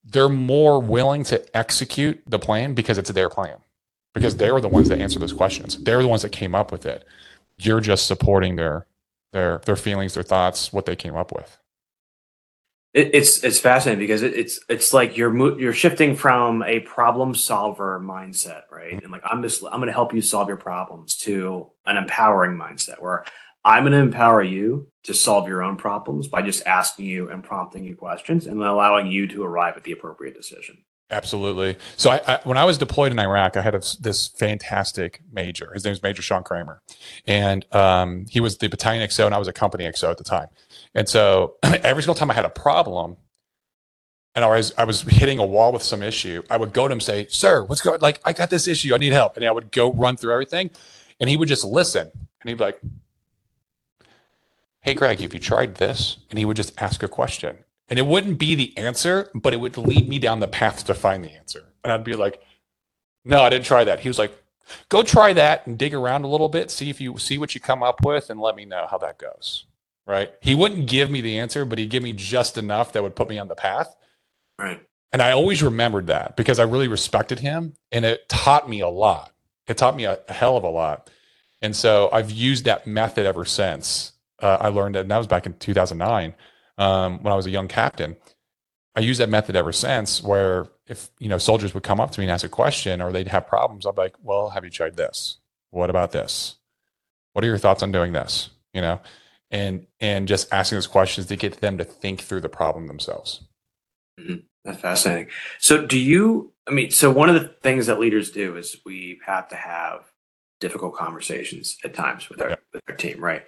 they're 0.04 0.28
more 0.28 0.80
willing 0.80 1.24
to 1.24 1.56
execute 1.56 2.22
the 2.26 2.38
plan 2.38 2.74
because 2.74 2.98
it's 2.98 3.10
their 3.10 3.28
plan, 3.28 3.58
because 4.14 4.36
they're 4.36 4.60
the 4.60 4.68
ones 4.68 4.88
that 4.88 5.00
answer 5.00 5.18
those 5.18 5.32
questions. 5.32 5.76
They're 5.82 6.02
the 6.02 6.08
ones 6.08 6.22
that 6.22 6.32
came 6.32 6.54
up 6.54 6.70
with 6.70 6.86
it. 6.86 7.04
You're 7.58 7.80
just 7.80 8.06
supporting 8.06 8.56
their 8.56 8.86
their 9.32 9.58
their 9.64 9.76
feelings, 9.76 10.14
their 10.14 10.22
thoughts, 10.22 10.72
what 10.72 10.86
they 10.86 10.96
came 10.96 11.16
up 11.16 11.32
with. 11.32 11.58
It, 12.94 13.10
it's 13.14 13.42
it's 13.42 13.58
fascinating 13.58 14.00
because 14.00 14.22
it, 14.22 14.34
it's 14.34 14.60
it's 14.68 14.92
like 14.92 15.16
you're 15.16 15.58
you're 15.58 15.72
shifting 15.72 16.14
from 16.14 16.62
a 16.62 16.80
problem 16.80 17.34
solver 17.34 17.98
mindset, 18.00 18.62
right? 18.70 18.92
Mm-hmm. 18.94 19.04
And 19.04 19.12
like 19.12 19.22
I'm 19.24 19.42
just 19.42 19.64
I'm 19.64 19.78
going 19.78 19.86
to 19.86 19.92
help 19.92 20.12
you 20.12 20.20
solve 20.20 20.48
your 20.48 20.56
problems 20.56 21.16
to 21.18 21.70
an 21.86 21.96
empowering 21.96 22.58
mindset 22.58 23.00
where 23.00 23.24
I'm 23.64 23.84
going 23.84 23.92
to 23.92 23.98
empower 23.98 24.42
you 24.42 24.88
to 25.04 25.14
solve 25.14 25.48
your 25.48 25.62
own 25.62 25.76
problems 25.76 26.28
by 26.28 26.42
just 26.42 26.66
asking 26.66 27.06
you 27.06 27.28
and 27.30 27.42
prompting 27.42 27.84
you 27.84 27.96
questions 27.96 28.46
and 28.46 28.62
allowing 28.62 29.06
you 29.06 29.26
to 29.28 29.44
arrive 29.44 29.76
at 29.76 29.84
the 29.84 29.92
appropriate 29.92 30.34
decision. 30.34 30.78
Absolutely. 31.10 31.76
So 31.96 32.10
I, 32.10 32.20
I, 32.26 32.40
when 32.44 32.56
I 32.56 32.64
was 32.64 32.78
deployed 32.78 33.12
in 33.12 33.18
Iraq, 33.18 33.56
I 33.58 33.62
had 33.62 33.74
a, 33.74 33.82
this 34.00 34.28
fantastic 34.28 35.20
major. 35.30 35.70
His 35.74 35.84
name 35.84 35.92
is 35.92 36.02
Major 36.02 36.22
Sean 36.22 36.42
Kramer, 36.42 36.80
and 37.26 37.66
um, 37.74 38.24
he 38.30 38.40
was 38.40 38.56
the 38.56 38.68
battalion 38.68 39.06
XO, 39.06 39.26
and 39.26 39.34
I 39.34 39.38
was 39.38 39.46
a 39.46 39.52
company 39.52 39.84
XO 39.84 40.10
at 40.10 40.16
the 40.16 40.24
time. 40.24 40.48
And 40.94 41.06
so 41.06 41.56
every 41.62 42.02
single 42.02 42.14
time 42.14 42.30
I 42.30 42.34
had 42.34 42.46
a 42.46 42.50
problem, 42.50 43.18
and 44.34 44.42
I 44.42 44.48
was 44.48 44.72
I 44.78 44.84
was 44.84 45.02
hitting 45.02 45.38
a 45.38 45.44
wall 45.44 45.70
with 45.70 45.82
some 45.82 46.02
issue, 46.02 46.42
I 46.48 46.56
would 46.56 46.72
go 46.72 46.88
to 46.88 46.92
him 46.92 46.96
and 46.96 47.02
say, 47.02 47.26
"Sir, 47.28 47.62
what's 47.64 47.82
going? 47.82 48.00
Like 48.00 48.18
I 48.24 48.32
got 48.32 48.48
this 48.48 48.66
issue, 48.66 48.94
I 48.94 48.98
need 48.98 49.12
help," 49.12 49.36
and 49.36 49.44
I 49.44 49.52
would 49.52 49.70
go 49.70 49.92
run 49.92 50.16
through 50.16 50.32
everything, 50.32 50.70
and 51.20 51.28
he 51.28 51.36
would 51.36 51.48
just 51.48 51.64
listen, 51.64 52.10
and 52.14 52.48
he'd 52.48 52.56
be 52.56 52.64
like, 52.64 52.80
hey, 54.82 54.94
Greg, 54.94 55.20
have 55.20 55.32
you 55.32 55.40
tried 55.40 55.76
this? 55.76 56.18
And 56.28 56.38
he 56.38 56.44
would 56.44 56.56
just 56.56 56.80
ask 56.80 57.02
a 57.02 57.08
question. 57.08 57.58
And 57.88 57.98
it 57.98 58.06
wouldn't 58.06 58.38
be 58.38 58.54
the 58.54 58.76
answer, 58.76 59.30
but 59.34 59.52
it 59.52 59.60
would 59.60 59.76
lead 59.76 60.08
me 60.08 60.18
down 60.18 60.40
the 60.40 60.48
path 60.48 60.84
to 60.84 60.94
find 60.94 61.24
the 61.24 61.32
answer. 61.32 61.64
And 61.82 61.92
I'd 61.92 62.04
be 62.04 62.14
like, 62.14 62.42
no, 63.24 63.42
I 63.42 63.50
didn't 63.50 63.66
try 63.66 63.84
that. 63.84 64.00
He 64.00 64.08
was 64.08 64.18
like, 64.18 64.36
go 64.88 65.02
try 65.02 65.32
that 65.32 65.66
and 65.66 65.78
dig 65.78 65.94
around 65.94 66.24
a 66.24 66.28
little 66.28 66.48
bit, 66.48 66.70
see 66.70 66.90
if 66.90 67.00
you 67.00 67.18
see 67.18 67.38
what 67.38 67.54
you 67.54 67.60
come 67.60 67.82
up 67.82 68.04
with, 68.04 68.30
and 68.30 68.40
let 68.40 68.56
me 68.56 68.64
know 68.64 68.86
how 68.90 68.98
that 68.98 69.18
goes. 69.18 69.66
Right. 70.06 70.32
He 70.40 70.54
wouldn't 70.54 70.88
give 70.88 71.10
me 71.10 71.20
the 71.20 71.38
answer, 71.38 71.64
but 71.64 71.78
he'd 71.78 71.90
give 71.90 72.02
me 72.02 72.12
just 72.12 72.58
enough 72.58 72.92
that 72.92 73.02
would 73.02 73.14
put 73.14 73.28
me 73.28 73.38
on 73.38 73.48
the 73.48 73.54
path. 73.54 73.94
Right. 74.58 74.80
And 75.12 75.22
I 75.22 75.32
always 75.32 75.62
remembered 75.62 76.06
that 76.06 76.36
because 76.36 76.58
I 76.58 76.64
really 76.64 76.88
respected 76.88 77.38
him 77.38 77.74
and 77.92 78.04
it 78.04 78.28
taught 78.28 78.68
me 78.68 78.80
a 78.80 78.88
lot. 78.88 79.32
It 79.68 79.76
taught 79.76 79.94
me 79.94 80.06
a, 80.06 80.18
a 80.28 80.32
hell 80.32 80.56
of 80.56 80.64
a 80.64 80.68
lot. 80.68 81.10
And 81.60 81.76
so 81.76 82.08
I've 82.12 82.30
used 82.30 82.64
that 82.64 82.86
method 82.86 83.26
ever 83.26 83.44
since 83.44 84.11
uh, 84.42 84.58
I 84.60 84.68
learned 84.68 84.96
that, 84.96 85.02
and 85.02 85.10
that 85.10 85.18
was 85.18 85.26
back 85.26 85.46
in 85.46 85.54
2009 85.54 86.34
um, 86.78 87.22
when 87.22 87.32
I 87.32 87.36
was 87.36 87.46
a 87.46 87.50
young 87.50 87.68
captain. 87.68 88.16
I 88.94 89.00
use 89.00 89.18
that 89.18 89.30
method 89.30 89.56
ever 89.56 89.72
since 89.72 90.22
where 90.22 90.66
if, 90.86 91.08
you 91.18 91.28
know, 91.28 91.38
soldiers 91.38 91.72
would 91.72 91.82
come 91.82 92.00
up 92.00 92.10
to 92.10 92.20
me 92.20 92.26
and 92.26 92.30
ask 92.30 92.44
a 92.44 92.48
question 92.48 93.00
or 93.00 93.10
they'd 93.10 93.28
have 93.28 93.46
problems, 93.46 93.86
I'd 93.86 93.94
be 93.94 94.02
like, 94.02 94.16
well, 94.22 94.50
have 94.50 94.64
you 94.64 94.70
tried 94.70 94.96
this? 94.96 95.38
What 95.70 95.88
about 95.88 96.12
this? 96.12 96.56
What 97.32 97.44
are 97.44 97.48
your 97.48 97.58
thoughts 97.58 97.82
on 97.82 97.92
doing 97.92 98.12
this? 98.12 98.50
You 98.74 98.82
know, 98.82 99.00
and, 99.50 99.86
and 100.00 100.28
just 100.28 100.52
asking 100.52 100.76
those 100.76 100.86
questions 100.86 101.26
to 101.28 101.36
get 101.36 101.60
them 101.60 101.78
to 101.78 101.84
think 101.84 102.20
through 102.20 102.40
the 102.40 102.48
problem 102.48 102.86
themselves. 102.86 103.44
Mm-hmm. 104.20 104.36
That's 104.64 104.80
fascinating. 104.80 105.28
So 105.58 105.86
do 105.86 105.98
you, 105.98 106.52
I 106.66 106.72
mean, 106.72 106.90
so 106.90 107.10
one 107.10 107.28
of 107.28 107.34
the 107.34 107.48
things 107.62 107.86
that 107.86 107.98
leaders 107.98 108.30
do 108.30 108.56
is 108.56 108.76
we 108.84 109.20
have 109.26 109.48
to 109.48 109.56
have 109.56 110.04
difficult 110.60 110.94
conversations 110.94 111.76
at 111.84 111.94
times 111.94 112.28
with 112.28 112.40
our, 112.40 112.50
yeah. 112.50 112.56
with 112.72 112.82
our 112.88 112.94
team, 112.94 113.20
right? 113.20 113.44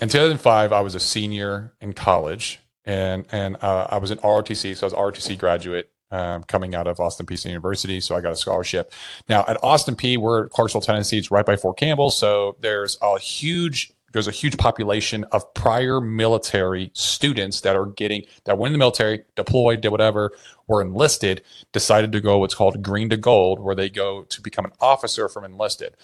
in 0.00 0.08
2005, 0.08 0.72
I 0.72 0.80
was 0.80 0.94
a 0.94 1.00
senior 1.00 1.74
in 1.82 1.92
college, 1.92 2.58
and 2.86 3.26
and 3.32 3.58
uh, 3.60 3.88
I 3.90 3.98
was 3.98 4.10
an 4.10 4.16
ROTC, 4.20 4.78
so 4.78 4.86
I 4.86 4.88
was 4.88 4.94
ROTC 4.94 5.36
graduate 5.36 5.90
um, 6.10 6.42
coming 6.44 6.74
out 6.74 6.86
of 6.86 7.00
Austin 7.00 7.26
Peay 7.26 7.44
University. 7.46 8.00
So 8.00 8.16
I 8.16 8.20
got 8.20 8.32
a 8.32 8.36
scholarship. 8.36 8.92
Now 9.28 9.44
at 9.48 9.62
Austin 9.62 9.96
Peay, 9.96 10.18
we're 10.18 10.48
Clarksville, 10.48 10.80
Tennessee. 10.80 11.18
It's 11.18 11.30
right 11.30 11.46
by 11.46 11.56
Fort 11.56 11.78
Campbell. 11.78 12.10
So 12.10 12.56
there's 12.60 12.98
a 13.02 13.18
huge 13.18 13.92
there's 14.12 14.28
a 14.28 14.32
huge 14.32 14.56
population 14.56 15.24
of 15.32 15.52
prior 15.54 16.00
military 16.00 16.90
students 16.94 17.60
that 17.60 17.76
are 17.76 17.86
getting 17.86 18.24
that 18.44 18.56
went 18.56 18.68
in 18.68 18.72
the 18.72 18.78
military, 18.78 19.24
deployed, 19.36 19.80
did 19.80 19.90
whatever, 19.90 20.32
were 20.66 20.80
enlisted, 20.80 21.42
decided 21.72 22.12
to 22.12 22.20
go 22.20 22.38
what's 22.38 22.54
called 22.54 22.82
green 22.82 23.10
to 23.10 23.16
gold, 23.16 23.60
where 23.60 23.74
they 23.74 23.90
go 23.90 24.22
to 24.22 24.40
become 24.40 24.64
an 24.64 24.72
officer 24.80 25.28
from 25.28 25.44
enlisted. 25.44 25.94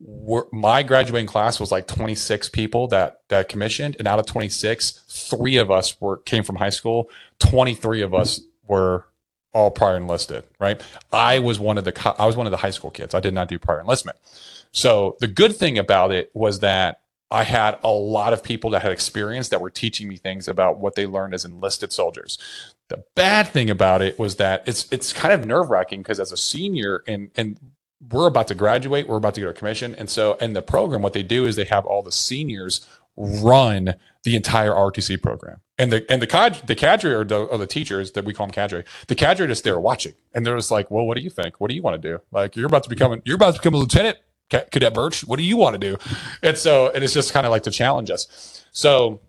We're, 0.00 0.44
my 0.52 0.84
graduating 0.84 1.26
class 1.26 1.58
was 1.58 1.72
like 1.72 1.88
26 1.88 2.50
people 2.50 2.86
that 2.88 3.22
that 3.28 3.48
commissioned, 3.48 3.96
and 3.98 4.06
out 4.06 4.20
of 4.20 4.26
26, 4.26 5.02
three 5.08 5.56
of 5.56 5.72
us 5.72 6.00
were 6.00 6.18
came 6.18 6.44
from 6.44 6.56
high 6.56 6.70
school. 6.70 7.10
23 7.40 8.02
of 8.02 8.14
us 8.14 8.40
were 8.68 9.07
all 9.52 9.70
prior 9.70 9.96
enlisted, 9.96 10.44
right? 10.58 10.80
I 11.12 11.38
was 11.38 11.58
one 11.58 11.78
of 11.78 11.84
the 11.84 12.14
I 12.18 12.26
was 12.26 12.36
one 12.36 12.46
of 12.46 12.50
the 12.50 12.58
high 12.58 12.70
school 12.70 12.90
kids. 12.90 13.14
I 13.14 13.20
did 13.20 13.34
not 13.34 13.48
do 13.48 13.58
prior 13.58 13.80
enlistment. 13.80 14.18
So 14.72 15.16
the 15.20 15.26
good 15.26 15.56
thing 15.56 15.78
about 15.78 16.12
it 16.12 16.30
was 16.34 16.60
that 16.60 17.00
I 17.30 17.44
had 17.44 17.78
a 17.82 17.90
lot 17.90 18.32
of 18.32 18.42
people 18.42 18.70
that 18.70 18.82
had 18.82 18.92
experience 18.92 19.50
that 19.50 19.60
were 19.60 19.70
teaching 19.70 20.08
me 20.08 20.16
things 20.16 20.48
about 20.48 20.78
what 20.78 20.94
they 20.94 21.06
learned 21.06 21.34
as 21.34 21.44
enlisted 21.44 21.92
soldiers. 21.92 22.38
The 22.88 23.04
bad 23.14 23.48
thing 23.48 23.68
about 23.68 24.00
it 24.00 24.18
was 24.18 24.36
that 24.36 24.62
it's 24.66 24.90
it's 24.90 25.12
kind 25.12 25.34
of 25.34 25.46
nerve 25.46 25.70
wracking 25.70 26.00
because 26.00 26.20
as 26.20 26.32
a 26.32 26.36
senior 26.36 27.02
and 27.06 27.30
and 27.36 27.58
we're 28.12 28.28
about 28.28 28.46
to 28.46 28.54
graduate, 28.54 29.08
we're 29.08 29.16
about 29.16 29.34
to 29.34 29.40
get 29.40 29.48
our 29.48 29.52
commission, 29.52 29.94
and 29.96 30.08
so 30.08 30.34
in 30.34 30.52
the 30.52 30.62
program, 30.62 31.02
what 31.02 31.12
they 31.12 31.22
do 31.22 31.46
is 31.46 31.56
they 31.56 31.64
have 31.64 31.84
all 31.84 32.02
the 32.02 32.12
seniors 32.12 32.86
run 33.18 33.94
the 34.22 34.36
entire 34.36 34.72
RTC 34.72 35.20
program. 35.22 35.60
And 35.76 35.92
the 35.92 36.10
and 36.10 36.22
the 36.22 36.26
cadre, 36.26 36.60
the 36.66 36.74
cadre 36.74 37.12
or 37.12 37.24
the, 37.24 37.38
or 37.38 37.58
the 37.58 37.66
teachers 37.66 38.12
that 38.12 38.24
we 38.24 38.34
call 38.34 38.46
them 38.46 38.52
cadre, 38.52 38.84
the 39.06 39.14
cadre 39.14 39.46
just 39.46 39.64
there 39.64 39.78
watching, 39.78 40.14
and 40.34 40.44
they're 40.44 40.56
just 40.56 40.70
like, 40.70 40.90
"Well, 40.90 41.06
what 41.06 41.16
do 41.16 41.22
you 41.22 41.30
think? 41.30 41.60
What 41.60 41.68
do 41.68 41.76
you 41.76 41.82
want 41.82 42.00
to 42.00 42.08
do? 42.08 42.20
Like, 42.32 42.56
you're 42.56 42.66
about 42.66 42.82
to 42.84 42.88
become 42.88 43.22
you're 43.24 43.36
about 43.36 43.54
to 43.54 43.60
become 43.60 43.74
a 43.74 43.78
lieutenant, 43.78 44.18
Cadet 44.50 44.92
Birch. 44.92 45.22
What 45.22 45.36
do 45.36 45.44
you 45.44 45.56
want 45.56 45.74
to 45.74 45.78
do?" 45.78 45.96
And 46.42 46.58
so, 46.58 46.90
and 46.92 47.04
it's 47.04 47.14
just 47.14 47.32
kind 47.32 47.46
of 47.46 47.52
like 47.52 47.62
to 47.64 47.70
challenge 47.70 48.10
us. 48.10 48.64
So, 48.72 49.20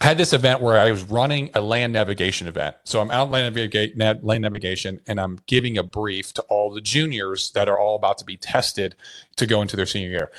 I 0.00 0.06
had 0.06 0.18
this 0.18 0.32
event 0.32 0.60
where 0.60 0.78
I 0.78 0.90
was 0.90 1.04
running 1.04 1.50
a 1.54 1.60
land 1.60 1.92
navigation 1.92 2.48
event. 2.48 2.76
So 2.84 3.00
I'm 3.00 3.10
out 3.12 3.30
land, 3.30 3.54
naviga- 3.54 4.18
land 4.22 4.42
navigation, 4.42 5.00
and 5.06 5.20
I'm 5.20 5.38
giving 5.46 5.78
a 5.78 5.84
brief 5.84 6.34
to 6.34 6.42
all 6.42 6.72
the 6.74 6.80
juniors 6.82 7.52
that 7.52 7.68
are 7.68 7.78
all 7.78 7.96
about 7.96 8.18
to 8.18 8.24
be 8.24 8.36
tested 8.36 8.96
to 9.36 9.46
go 9.46 9.62
into 9.62 9.76
their 9.76 9.86
senior 9.86 10.10
year 10.10 10.30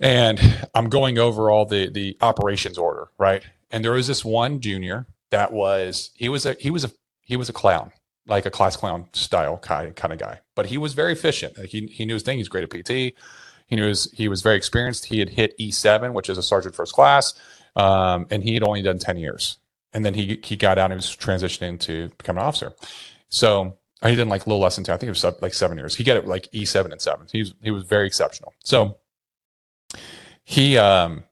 and 0.00 0.40
I'm 0.74 0.88
going 0.88 1.18
over 1.18 1.50
all 1.50 1.66
the 1.66 1.88
the 1.90 2.16
operations 2.20 2.78
order, 2.78 3.08
right? 3.18 3.42
And 3.70 3.84
there 3.84 3.92
was 3.92 4.06
this 4.06 4.24
one 4.24 4.60
junior 4.60 5.06
that 5.30 5.52
was 5.52 6.10
he 6.14 6.28
was 6.28 6.46
a 6.46 6.54
he 6.54 6.70
was 6.70 6.84
a 6.84 6.90
he 7.20 7.36
was 7.36 7.48
a 7.48 7.52
clown, 7.52 7.92
like 8.26 8.46
a 8.46 8.50
class 8.50 8.76
clown 8.76 9.08
style 9.12 9.58
kind 9.58 9.94
kind 9.96 10.12
of 10.12 10.18
guy, 10.18 10.40
but 10.54 10.66
he 10.66 10.78
was 10.78 10.94
very 10.94 11.12
efficient. 11.12 11.58
He 11.66 11.86
he 11.86 12.04
knew 12.04 12.14
his 12.14 12.22
thing. 12.22 12.38
He's 12.38 12.48
great 12.48 12.64
at 12.64 12.70
PT. 12.70 13.14
He 13.68 13.74
knew 13.74 13.88
his, 13.88 14.10
he 14.12 14.28
was 14.28 14.42
very 14.42 14.56
experienced. 14.56 15.06
He 15.06 15.18
had 15.18 15.28
hit 15.28 15.58
E7, 15.58 16.12
which 16.12 16.28
is 16.28 16.38
a 16.38 16.42
sergeant 16.42 16.74
first 16.74 16.92
class, 16.92 17.34
um, 17.74 18.26
and 18.30 18.42
he 18.42 18.54
had 18.54 18.62
only 18.62 18.80
done 18.80 18.98
10 18.98 19.16
years. 19.16 19.58
And 19.92 20.04
then 20.04 20.14
he 20.14 20.40
he 20.44 20.56
got 20.56 20.78
out 20.78 20.92
and 20.92 20.98
was 20.98 21.16
transitioning 21.16 21.80
to 21.80 22.10
become 22.18 22.36
an 22.36 22.44
officer. 22.44 22.74
So 23.28 23.76
he 24.04 24.14
did 24.14 24.28
like 24.28 24.44
a 24.44 24.48
little 24.48 24.62
less 24.62 24.76
than 24.76 24.84
10. 24.84 24.94
I 24.94 24.98
think 24.98 25.08
it 25.08 25.22
was 25.22 25.24
like 25.40 25.54
seven 25.54 25.78
years. 25.78 25.96
He 25.96 26.04
got 26.04 26.16
it 26.16 26.26
like 26.26 26.50
E7 26.52 26.92
and 26.92 27.00
seven. 27.00 27.26
He 27.32 27.40
was, 27.40 27.54
he 27.62 27.70
was 27.70 27.84
very 27.84 28.06
exceptional. 28.06 28.52
So 28.62 28.98
he 30.46 30.78
um 30.78 31.24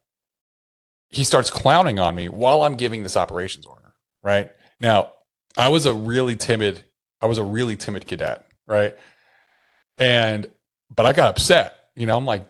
he 1.09 1.25
starts 1.25 1.49
clowning 1.49 1.99
on 1.99 2.15
me 2.15 2.29
while 2.29 2.63
I'm 2.63 2.75
giving 2.75 3.03
this 3.05 3.17
operations 3.17 3.65
order. 3.65 3.95
Right 4.23 4.51
now, 4.81 5.13
I 5.57 5.69
was 5.69 5.87
a 5.87 5.95
really 5.95 6.35
timid, 6.37 6.85
I 7.21 7.27
was 7.27 7.39
a 7.39 7.45
really 7.45 7.77
timid 7.77 8.07
cadet. 8.07 8.45
Right. 8.67 8.97
And, 9.97 10.51
but 10.95 11.07
I 11.07 11.13
got 11.13 11.31
upset. 11.31 11.91
You 11.95 12.07
know, 12.07 12.17
I'm 12.17 12.25
like, 12.25 12.47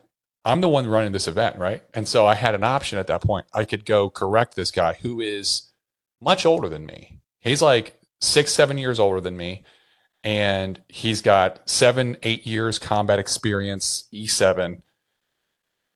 I'm 0.46 0.62
the 0.62 0.68
one 0.68 0.86
running 0.86 1.12
this 1.12 1.28
event. 1.28 1.58
Right. 1.58 1.82
And 1.92 2.08
so 2.08 2.26
I 2.26 2.34
had 2.34 2.54
an 2.54 2.64
option 2.64 2.98
at 2.98 3.06
that 3.08 3.22
point. 3.22 3.46
I 3.52 3.64
could 3.64 3.84
go 3.84 4.08
correct 4.08 4.56
this 4.56 4.70
guy 4.70 4.94
who 4.94 5.20
is 5.20 5.70
much 6.22 6.46
older 6.46 6.68
than 6.68 6.86
me. 6.86 7.20
He's 7.40 7.60
like 7.60 7.98
six, 8.22 8.52
seven 8.52 8.78
years 8.78 8.98
older 8.98 9.20
than 9.20 9.36
me. 9.36 9.64
And 10.22 10.80
he's 10.88 11.20
got 11.20 11.68
seven, 11.68 12.16
eight 12.22 12.46
years 12.46 12.78
combat 12.78 13.18
experience, 13.18 14.08
E7. 14.10 14.80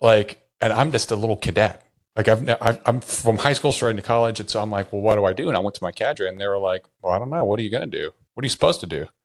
Like, 0.03 0.48
and 0.61 0.73
I'm 0.73 0.93
just 0.93 1.11
a 1.11 1.17
little 1.17 1.37
cadet. 1.37 1.85
Like 2.17 2.29
I've, 2.29 2.49
i 2.49 2.79
am 2.87 3.01
from 3.01 3.39
high 3.39 3.53
school 3.53 3.71
straight 3.71 3.93
into 3.93 4.03
college, 4.03 4.41
and 4.41 4.51
so 4.51 4.61
I'm 4.61 4.71
like, 4.71 4.93
well, 4.93 5.03
what 5.03 5.15
do 5.15 5.25
I 5.25 5.33
do? 5.33 5.49
And 5.49 5.57
I 5.57 5.61
went 5.61 5.77
to 5.77 5.85
my 5.85 5.93
cadre, 5.93 6.29
and 6.29 6.41
they 6.41 6.49
were 6.49 6.59
like, 6.59 6.85
well, 7.01 7.13
I 7.13 7.19
don't 7.19 7.31
know. 7.31 7.45
What 7.45 7.61
are 7.61 7.63
you 7.63 7.71
going 7.71 7.89
to 7.89 7.99
do? 7.99 8.11
What 8.35 8.43
are 8.43 8.47
you 8.47 8.51
supposed 8.51 8.81
to 8.81 8.87
do? 8.87 9.07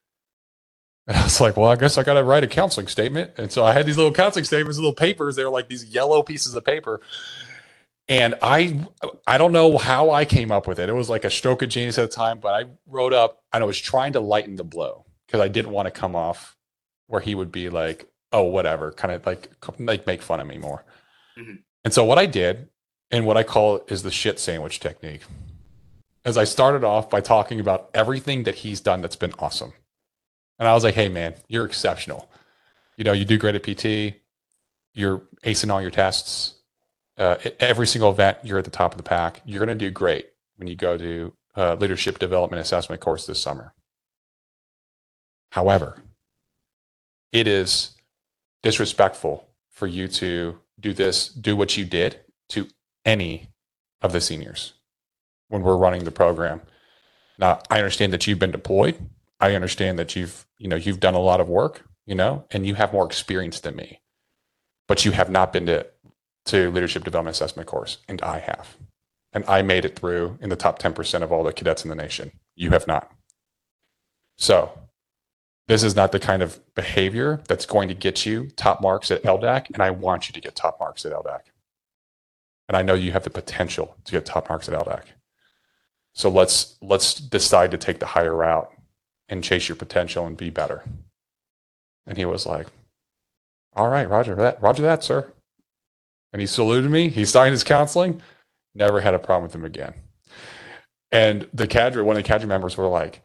And 1.06 1.18
I 1.18 1.24
was 1.24 1.42
like, 1.42 1.58
well, 1.58 1.70
I 1.70 1.76
guess 1.76 1.98
I 1.98 2.04
got 2.04 2.14
to 2.14 2.24
write 2.24 2.46
a 2.46 2.48
counseling 2.48 2.88
statement. 2.88 3.32
And 3.36 3.52
so 3.52 3.66
I 3.66 3.74
had 3.74 3.86
these 3.86 3.98
little 3.98 4.14
counseling 4.14 4.46
statements, 4.46 4.78
little 4.78 4.94
papers. 4.94 5.36
They 5.36 5.44
were 5.44 5.50
like 5.50 5.68
these 5.68 5.84
yellow 5.84 6.24
pieces 6.24 6.56
of 6.56 6.64
paper. 6.64 7.02
And 8.08 8.36
I, 8.42 8.86
I 9.28 9.38
don't 9.38 9.52
know 9.52 9.78
how 9.78 10.12
I 10.12 10.24
came 10.24 10.50
up 10.50 10.66
with 10.66 10.80
it. 10.80 10.88
It 10.88 10.94
was 10.94 11.10
like 11.10 11.26
a 11.26 11.30
stroke 11.30 11.62
of 11.62 11.68
genius 11.68 11.98
at 11.98 12.10
the 12.10 12.16
time, 12.16 12.40
but 12.40 12.54
I 12.54 12.70
wrote 12.88 13.12
up 13.12 13.44
and 13.52 13.62
I 13.62 13.68
was 13.68 13.78
trying 13.78 14.14
to 14.14 14.22
lighten 14.22 14.56
the 14.56 14.64
blow 14.64 15.06
because 15.28 15.42
I 15.42 15.50
didn't 15.50 15.72
want 15.72 15.88
to 15.88 15.92
come 15.92 16.16
off 16.16 16.56
where 17.08 17.20
he 17.20 17.36
would 17.36 17.52
be 17.52 17.70
like, 17.70 18.08
oh, 18.32 18.44
whatever, 18.44 18.94
kind 18.94 19.14
of 19.14 19.26
like, 19.26 19.50
like 19.80 20.08
make 20.08 20.22
fun 20.22 20.40
of 20.40 20.48
me 20.48 20.58
more. 20.58 20.86
Mm-hmm. 21.38 21.56
And 21.84 21.94
so 21.94 22.04
what 22.04 22.18
I 22.18 22.26
did 22.26 22.70
and 23.12 23.26
what 23.26 23.38
I 23.38 23.44
call 23.44 23.84
is 23.88 24.04
the 24.04 24.12
shit 24.12 24.40
sandwich 24.40 24.80
technique. 24.80 25.22
As 26.26 26.38
I 26.38 26.46
started 26.46 26.84
off 26.84 27.10
by 27.10 27.22
talking 27.22 27.60
about 27.60 27.90
everything 27.94 28.44
that 28.44 28.56
he's 28.56 28.80
done 28.80 29.02
that's 29.02 29.16
been 29.16 29.34
awesome. 29.40 29.74
And 30.58 30.68
I 30.68 30.74
was 30.74 30.84
like, 30.84 30.96
hey, 30.96 31.10
man, 31.10 31.36
you're 31.48 31.66
exceptional. 31.66 32.30
You 32.96 33.04
know, 33.04 33.12
you 33.12 33.26
do 33.26 33.38
great 33.38 33.56
at 33.56 33.64
PT, 33.64 34.16
you're 34.94 35.24
acing 35.44 35.72
all 35.72 35.82
your 35.82 35.92
tests. 35.92 36.56
Uh, 37.18 37.36
every 37.60 37.86
single 37.86 38.12
event, 38.12 38.38
you're 38.44 38.58
at 38.58 38.66
the 38.66 38.72
top 38.72 38.92
of 38.92 38.98
the 38.98 39.04
pack. 39.04 39.42
You're 39.46 39.64
going 39.64 39.78
to 39.78 39.86
do 39.86 39.92
great 39.92 40.30
when 40.56 40.68
you 40.68 40.76
go 40.76 40.98
to 40.98 41.34
uh, 41.56 41.76
leadership 41.76 42.20
development 42.20 42.62
assessment 42.62 43.02
course 43.02 43.26
this 43.26 43.40
summer. 43.40 43.74
However, 45.52 46.02
it 47.32 47.48
is 47.48 47.92
disrespectful 48.64 49.48
for 49.70 49.86
you 49.86 50.08
to 50.08 50.60
do 50.80 50.94
this, 50.94 51.28
do 51.30 51.56
what 51.56 51.78
you 51.78 51.86
did 51.86 52.20
to 52.50 52.68
any 53.06 53.50
of 54.02 54.12
the 54.12 54.22
seniors 54.22 54.74
when 55.48 55.62
we're 55.62 55.78
running 55.78 56.04
the 56.04 56.12
program. 56.12 56.62
Now, 57.38 57.62
I 57.70 57.78
understand 57.78 58.14
that 58.14 58.28
you've 58.28 58.40
been 58.40 58.52
deployed. 58.52 58.96
I 59.40 59.56
understand 59.56 60.00
that 60.00 60.16
you've, 60.16 60.46
you 60.58 60.68
know, 60.68 60.76
you've 60.76 61.00
done 61.00 61.16
a 61.16 61.20
lot 61.20 61.42
of 61.42 61.50
work, 61.50 61.84
you 62.06 62.16
know, 62.16 62.46
and 62.52 62.66
you 62.66 62.76
have 62.76 62.94
more 62.94 63.06
experience 63.06 63.60
than 63.60 63.76
me. 63.76 64.00
But 64.88 65.06
you 65.06 65.12
have 65.12 65.30
not 65.30 65.54
been 65.54 65.66
to 65.68 65.88
to 66.46 66.70
leadership 66.72 67.04
development 67.04 67.36
assessment 67.36 67.68
course, 67.68 68.00
and 68.08 68.22
I 68.22 68.40
have. 68.40 68.78
And 69.32 69.46
I 69.48 69.62
made 69.62 69.86
it 69.86 69.98
through 69.98 70.38
in 70.42 70.50
the 70.50 70.56
top 70.56 70.80
10% 70.80 71.22
of 71.24 71.32
all 71.32 71.44
the 71.44 71.54
cadets 71.54 71.84
in 71.84 71.90
the 71.90 71.96
nation. 71.96 72.32
You 72.56 72.72
have 72.72 72.86
not. 72.86 73.12
So, 74.38 74.78
this 75.68 75.84
is 75.84 75.96
not 75.96 76.12
the 76.12 76.20
kind 76.20 76.42
of 76.42 76.60
behavior 76.76 77.42
that's 77.48 77.66
going 77.66 77.88
to 77.88 77.94
get 77.94 78.26
you 78.26 78.50
top 78.56 78.82
marks 78.82 79.12
at 79.12 79.24
LDAC, 79.24 79.70
and 79.74 79.82
I 79.82 79.92
want 79.92 80.28
you 80.28 80.34
to 80.34 80.42
get 80.42 80.56
top 80.56 80.80
marks 80.80 81.06
at 81.06 81.14
LDAC. 81.14 81.42
And 82.68 82.78
I 82.78 82.82
know 82.82 82.94
you 82.94 83.12
have 83.12 83.24
the 83.24 83.30
potential 83.30 83.96
to 84.06 84.12
get 84.12 84.26
top 84.26 84.50
marks 84.50 84.68
at 84.68 84.78
LDAC. 84.78 85.04
So 86.14 86.30
let's 86.30 86.78
let's 86.82 87.16
decide 87.16 87.72
to 87.72 87.78
take 87.78 88.00
the 88.00 88.06
higher 88.06 88.36
route 88.36 88.72
and 89.30 89.44
chase 89.44 89.68
your 89.68 89.76
potential 89.76 90.26
and 90.28 90.38
be 90.38 90.50
better. 90.50 90.84
And 92.06 92.18
he 92.18 92.26
was 92.26 92.46
like, 92.46 92.68
All 93.74 93.90
right, 93.90 94.10
Roger 94.10 94.36
that, 94.36 94.62
Roger 94.62 94.84
that, 94.84 95.04
sir. 95.04 95.32
And 96.32 96.42
he 96.42 96.48
saluted 96.48 96.90
me. 96.90 97.10
He 97.10 97.26
signed 97.26 97.52
his 97.52 97.64
counseling. 97.64 98.22
Never 98.76 99.02
had 99.02 99.14
a 99.14 99.20
problem 99.20 99.44
with 99.44 99.56
him 99.56 99.66
again. 99.66 99.94
And 101.12 101.48
the 101.54 101.68
cadre, 101.68 102.04
one 102.04 102.18
of 102.18 102.24
the 102.24 102.28
cadre 102.28 102.48
members 102.48 102.76
were 102.76 102.88
like, 102.88 103.22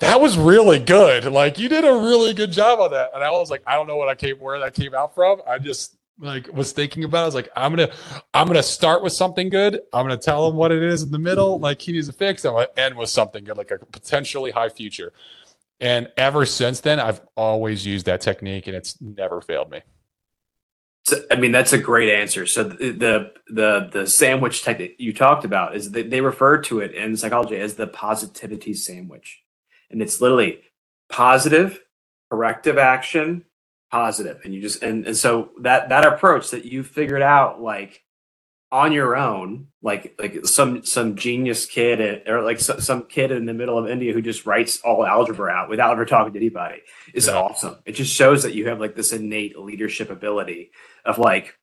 that 0.00 0.20
was 0.20 0.36
really 0.36 0.78
good. 0.78 1.24
Like 1.26 1.58
you 1.58 1.68
did 1.68 1.84
a 1.84 1.92
really 1.92 2.34
good 2.34 2.52
job 2.52 2.80
on 2.80 2.90
that. 2.90 3.10
And 3.14 3.22
I 3.22 3.30
was 3.30 3.50
like, 3.50 3.62
I 3.66 3.74
don't 3.74 3.86
know 3.86 3.96
what 3.96 4.08
I 4.08 4.14
came 4.14 4.38
where 4.38 4.58
that 4.58 4.74
came 4.74 4.94
out 4.94 5.14
from. 5.14 5.40
I 5.46 5.58
just 5.58 5.96
like 6.18 6.52
was 6.52 6.72
thinking 6.72 7.04
about. 7.04 7.20
It. 7.20 7.22
I 7.22 7.26
was 7.26 7.34
like, 7.34 7.48
I'm 7.56 7.72
gonna, 7.72 7.92
I'm 8.34 8.46
gonna 8.46 8.62
start 8.62 9.02
with 9.02 9.12
something 9.12 9.48
good. 9.48 9.80
I'm 9.92 10.04
gonna 10.04 10.16
tell 10.16 10.48
him 10.48 10.56
what 10.56 10.72
it 10.72 10.82
is 10.82 11.02
in 11.02 11.10
the 11.10 11.18
middle, 11.18 11.58
like 11.58 11.80
he 11.80 11.92
needs 11.92 12.08
a 12.08 12.12
fix. 12.12 12.44
I'm 12.44 12.54
gonna 12.54 12.66
end 12.76 12.96
with 12.96 13.10
something 13.10 13.44
good, 13.44 13.56
like 13.56 13.70
a 13.70 13.78
potentially 13.78 14.50
high 14.50 14.68
future. 14.68 15.12
And 15.80 16.08
ever 16.18 16.44
since 16.44 16.80
then, 16.80 17.00
I've 17.00 17.22
always 17.36 17.86
used 17.86 18.04
that 18.06 18.20
technique, 18.20 18.66
and 18.66 18.76
it's 18.76 19.00
never 19.00 19.40
failed 19.40 19.70
me. 19.70 19.80
I 21.30 21.36
mean, 21.36 21.52
that's 21.52 21.72
a 21.72 21.78
great 21.78 22.12
answer. 22.12 22.46
So 22.46 22.64
the 22.64 23.32
the 23.48 23.90
the 23.92 24.06
sandwich 24.06 24.62
technique 24.62 24.96
you 24.98 25.12
talked 25.12 25.44
about 25.44 25.74
is 25.74 25.90
they, 25.90 26.02
they 26.02 26.20
refer 26.20 26.58
to 26.62 26.80
it 26.80 26.94
in 26.94 27.16
psychology 27.16 27.56
as 27.56 27.74
the 27.74 27.86
positivity 27.86 28.74
sandwich, 28.74 29.42
and 29.90 30.02
it's 30.02 30.20
literally 30.20 30.60
positive 31.08 31.80
corrective 32.30 32.78
action 32.78 33.44
positive. 33.90 34.40
And 34.44 34.54
you 34.54 34.60
just 34.60 34.82
and, 34.82 35.06
and 35.06 35.16
so 35.16 35.50
that 35.60 35.88
that 35.88 36.06
approach 36.06 36.50
that 36.50 36.64
you 36.64 36.82
figured 36.82 37.22
out 37.22 37.60
like 37.60 38.02
on 38.72 38.92
your 38.92 39.16
own 39.16 39.66
like 39.82 40.14
like 40.18 40.46
some 40.46 40.84
some 40.84 41.16
genius 41.16 41.66
kid 41.66 42.22
or 42.28 42.40
like 42.42 42.60
some 42.60 43.02
kid 43.06 43.32
in 43.32 43.44
the 43.44 43.52
middle 43.52 43.76
of 43.76 43.90
india 43.90 44.12
who 44.12 44.22
just 44.22 44.46
writes 44.46 44.80
all 44.82 45.04
algebra 45.04 45.50
out 45.50 45.68
without 45.68 45.90
ever 45.90 46.04
talking 46.04 46.32
to 46.32 46.38
anybody 46.38 46.80
is 47.12 47.26
yeah. 47.26 47.32
awesome. 47.32 47.76
It 47.84 47.96
just 47.96 48.14
shows 48.14 48.44
that 48.44 48.54
you 48.54 48.68
have 48.68 48.78
like 48.78 48.94
this 48.94 49.12
innate 49.12 49.58
leadership 49.58 50.08
ability 50.08 50.70
of 51.04 51.18
like 51.18 51.58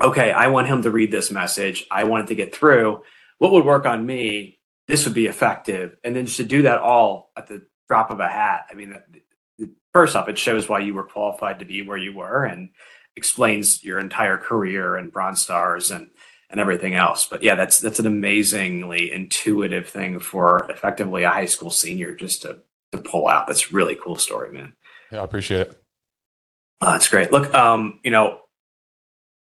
okay 0.00 0.30
i 0.30 0.46
want 0.46 0.68
him 0.68 0.82
to 0.82 0.92
read 0.92 1.10
this 1.10 1.32
message. 1.32 1.86
I 1.90 2.04
want 2.04 2.26
it 2.26 2.28
to 2.28 2.36
get 2.36 2.54
through. 2.54 3.02
What 3.38 3.50
would 3.50 3.64
work 3.64 3.84
on 3.84 4.06
me 4.06 4.57
this 4.88 5.04
would 5.04 5.14
be 5.14 5.26
effective 5.26 5.96
and 6.02 6.16
then 6.16 6.26
just 6.26 6.38
to 6.38 6.44
do 6.44 6.62
that 6.62 6.80
all 6.80 7.30
at 7.36 7.46
the 7.46 7.62
drop 7.86 8.10
of 8.10 8.20
a 8.20 8.28
hat 8.28 8.66
i 8.70 8.74
mean 8.74 8.98
first 9.92 10.16
off, 10.16 10.28
it 10.28 10.38
shows 10.38 10.68
why 10.68 10.78
you 10.78 10.94
were 10.94 11.02
qualified 11.02 11.58
to 11.58 11.64
be 11.64 11.82
where 11.82 11.96
you 11.96 12.14
were 12.14 12.44
and 12.44 12.70
explains 13.16 13.82
your 13.82 13.98
entire 13.98 14.38
career 14.38 14.96
and 14.96 15.12
Bronze 15.12 15.42
Stars 15.42 15.90
and 15.90 16.10
and 16.50 16.60
everything 16.60 16.94
else. 16.94 17.26
But 17.26 17.42
yeah, 17.42 17.56
that's 17.56 17.80
that's 17.80 17.98
an 17.98 18.06
amazingly 18.06 19.12
intuitive 19.12 19.88
thing 19.88 20.20
for 20.20 20.70
effectively 20.70 21.24
a 21.24 21.30
high 21.30 21.46
school 21.46 21.70
senior 21.70 22.14
just 22.14 22.42
to 22.42 22.60
to 22.92 22.98
pull 22.98 23.28
out. 23.28 23.48
That's 23.48 23.72
really 23.72 23.96
cool 23.96 24.16
story, 24.16 24.52
man. 24.52 24.74
Yeah, 25.10 25.20
I 25.20 25.24
appreciate 25.24 25.62
it. 25.62 25.82
Oh, 26.80 26.92
that's 26.92 27.08
great. 27.08 27.32
Look, 27.32 27.52
um, 27.52 27.98
you 28.04 28.12
know, 28.12 28.38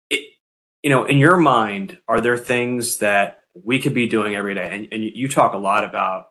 it, 0.09 0.21
you 0.81 0.89
know, 0.89 1.05
in 1.05 1.19
your 1.19 1.37
mind, 1.37 1.99
are 2.07 2.19
there 2.19 2.37
things 2.37 2.97
that 2.97 3.40
we 3.53 3.79
could 3.79 3.93
be 3.93 4.07
doing 4.07 4.35
every 4.35 4.55
day? 4.55 4.69
And, 4.71 4.87
and 4.91 5.03
you 5.03 5.27
talk 5.27 5.53
a 5.53 5.57
lot 5.57 5.83
about 5.83 6.27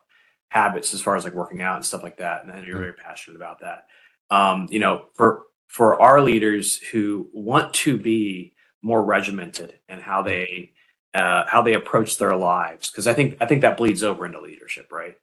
habits 0.49 0.93
as 0.93 1.01
far 1.01 1.15
as 1.15 1.23
like 1.23 1.33
working 1.33 1.61
out 1.61 1.75
and 1.77 1.85
stuff 1.85 2.03
like 2.03 2.17
that, 2.17 2.43
and 2.45 2.65
you're 2.65 2.75
mm-hmm. 2.75 2.83
very 2.83 2.93
passionate 2.93 3.37
about 3.37 3.61
that 3.61 3.85
um, 4.31 4.67
you 4.71 4.79
know, 4.79 5.05
for 5.13 5.43
for 5.67 6.01
our 6.01 6.21
leaders 6.21 6.77
who 6.77 7.29
want 7.33 7.73
to 7.73 7.97
be 7.97 8.53
more 8.81 9.03
regimented 9.03 9.77
and 9.87 10.01
how 10.01 10.23
they 10.23 10.71
uh, 11.13 11.43
how 11.47 11.61
they 11.61 11.73
approach 11.73 12.17
their 12.17 12.35
lives, 12.35 12.89
because 12.89 13.05
I 13.05 13.13
think 13.13 13.37
I 13.41 13.45
think 13.45 13.61
that 13.61 13.77
bleeds 13.77 14.01
over 14.01 14.25
into 14.25 14.41
leadership, 14.41 14.91
right? 14.91 15.15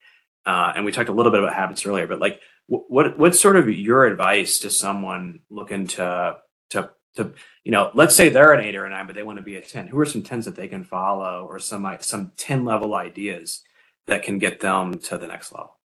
Uh, 0.47 0.73
and 0.77 0.85
we 0.85 0.93
talked 0.93 1.09
a 1.09 1.13
little 1.13 1.33
bit 1.33 1.43
about 1.43 1.55
habits 1.55 1.85
earlier, 1.85 2.07
but 2.07 2.21
like, 2.21 2.41
what 2.67 3.19
what's 3.19 3.41
sort 3.41 3.57
of 3.57 3.69
your 3.71 4.05
advice 4.05 4.61
to 4.61 4.71
someone 4.71 5.41
looking 5.51 5.89
to 5.89 6.37
to 6.71 6.91
to 7.17 7.33
you 7.65 7.73
know, 7.73 7.91
let's 7.95 8.15
say 8.15 8.29
they're 8.29 8.53
an 8.53 8.65
eight 8.65 8.77
or 8.77 8.87
a 8.87 8.91
nine, 8.91 9.07
but 9.07 9.15
they 9.15 9.23
want 9.23 9.39
to 9.39 9.45
be 9.45 9.57
a 9.57 9.61
ten. 9.61 9.89
Who 9.89 9.99
are 9.99 10.07
some 10.07 10.23
tens 10.23 10.45
that 10.45 10.57
they 10.57 10.69
can 10.69 10.85
follow, 10.85 11.47
or 11.49 11.59
some 11.59 11.87
some 12.01 12.33
ten 12.37 12.65
level 12.65 12.95
ideas 12.95 13.63
that 14.07 14.23
can 14.23 14.39
get 14.39 14.61
them 14.61 14.99
to 14.99 15.19
the 15.19 15.27
next 15.27 15.53
level? 15.53 15.77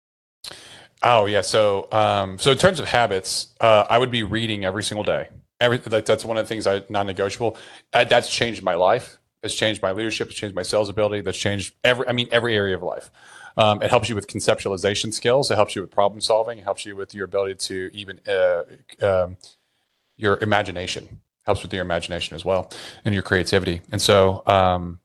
Oh 1.02 1.26
yeah. 1.26 1.40
So 1.40 1.88
um, 1.90 2.38
so 2.38 2.52
in 2.52 2.58
terms 2.58 2.78
of 2.78 2.87
habits, 2.87 3.48
uh, 3.61 3.87
I 3.90 3.98
would 3.98 4.11
be 4.11 4.22
reading 4.22 4.64
every 4.64 4.82
single 4.85 5.04
day. 5.04 5.28
Every 5.61 5.80
like 5.87 6.04
that's 6.04 6.24
one 6.24 6.37
of 6.37 6.44
the 6.44 6.48
things 6.48 6.66
I 6.66 6.82
non-negotiable. 6.88 7.56
Uh, 7.92 8.04
that's 8.04 8.28
changed 8.28 8.62
my 8.62 8.74
life. 8.74 9.18
It's 9.42 9.54
changed 9.54 9.82
my 9.82 9.90
leadership. 9.90 10.28
It's 10.28 10.37
changed 10.37 10.54
my 10.54 10.62
sales 10.62 10.88
ability. 10.88 11.22
That's 11.22 11.38
changed 11.38 11.74
every. 11.82 12.06
I 12.06 12.12
mean 12.12 12.28
every 12.30 12.54
area 12.54 12.76
of 12.76 12.82
life. 12.82 13.11
Um, 13.56 13.82
it 13.82 13.90
helps 13.90 14.08
you 14.08 14.14
with 14.14 14.28
conceptualization 14.28 15.12
skills. 15.12 15.50
It 15.50 15.56
helps 15.56 15.76
you 15.76 15.82
with 15.82 15.90
problem 15.90 16.20
solving. 16.20 16.58
It 16.58 16.64
helps 16.64 16.87
you 16.87 16.96
with 16.96 17.14
your 17.14 17.24
ability 17.24 17.56
to 17.56 17.90
even 17.92 18.20
uh, 18.26 18.62
um, 19.04 19.37
your 20.16 20.38
imagination. 20.40 21.20
Helps 21.44 21.62
with 21.62 21.72
your 21.72 21.83
imagination 21.83 22.37
as 22.37 22.44
well 22.44 22.70
and 23.05 23.14
your 23.14 23.22
creativity. 23.22 23.81
And 23.90 24.01
so 24.01 24.46
um, 24.46 25.01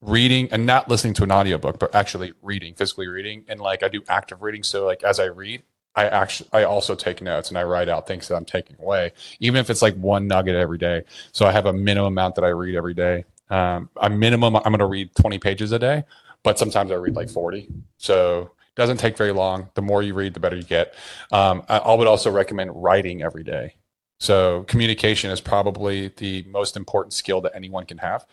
reading 0.00 0.48
and 0.52 0.64
not 0.64 0.88
listening 0.88 1.12
to 1.14 1.22
an 1.22 1.30
audiobook 1.30 1.78
but 1.78 1.94
actually 1.94 2.32
reading 2.40 2.74
physically 2.74 3.06
reading 3.06 3.44
and 3.48 3.60
like 3.60 3.82
i 3.82 3.88
do 3.88 4.02
active 4.08 4.40
reading 4.40 4.62
so 4.62 4.86
like 4.86 5.04
as 5.04 5.20
i 5.20 5.26
read 5.26 5.62
i 5.94 6.06
actually 6.06 6.48
i 6.54 6.62
also 6.62 6.94
take 6.94 7.20
notes 7.20 7.50
and 7.50 7.58
i 7.58 7.62
write 7.62 7.86
out 7.86 8.06
things 8.06 8.26
that 8.26 8.34
i'm 8.34 8.44
taking 8.46 8.74
away 8.80 9.12
even 9.40 9.60
if 9.60 9.68
it's 9.68 9.82
like 9.82 9.94
one 9.96 10.26
nugget 10.26 10.54
every 10.54 10.78
day 10.78 11.02
so 11.32 11.44
i 11.44 11.52
have 11.52 11.66
a 11.66 11.72
minimum 11.72 12.14
amount 12.14 12.34
that 12.34 12.44
i 12.44 12.48
read 12.48 12.74
every 12.74 12.94
day 12.94 13.24
Um, 13.50 13.90
a 14.00 14.08
minimum, 14.08 14.56
I'm 14.56 14.62
going 14.62 14.78
to 14.78 14.86
read 14.86 15.14
20 15.16 15.38
pages 15.38 15.72
a 15.72 15.78
day, 15.78 16.04
but 16.44 16.58
sometimes 16.58 16.90
I 16.92 16.94
read 16.94 17.16
like 17.16 17.28
40. 17.28 17.68
So 17.98 18.42
it 18.42 18.76
doesn't 18.76 18.98
take 18.98 19.16
very 19.16 19.32
long. 19.32 19.68
The 19.74 19.82
more 19.82 20.02
you 20.02 20.14
read, 20.14 20.34
the 20.34 20.40
better 20.40 20.56
you 20.56 20.62
get. 20.62 20.94
Um, 21.32 21.64
I, 21.68 21.78
I 21.78 21.94
would 21.94 22.06
also 22.06 22.30
recommend 22.30 22.70
writing 22.74 23.22
every 23.22 23.42
day. 23.42 23.74
So 24.20 24.64
communication 24.64 25.30
is 25.30 25.40
probably 25.40 26.08
the 26.08 26.44
most 26.48 26.76
important 26.76 27.14
skill 27.14 27.40
that 27.40 27.52
anyone 27.54 27.86
can 27.86 27.98
have 27.98 28.26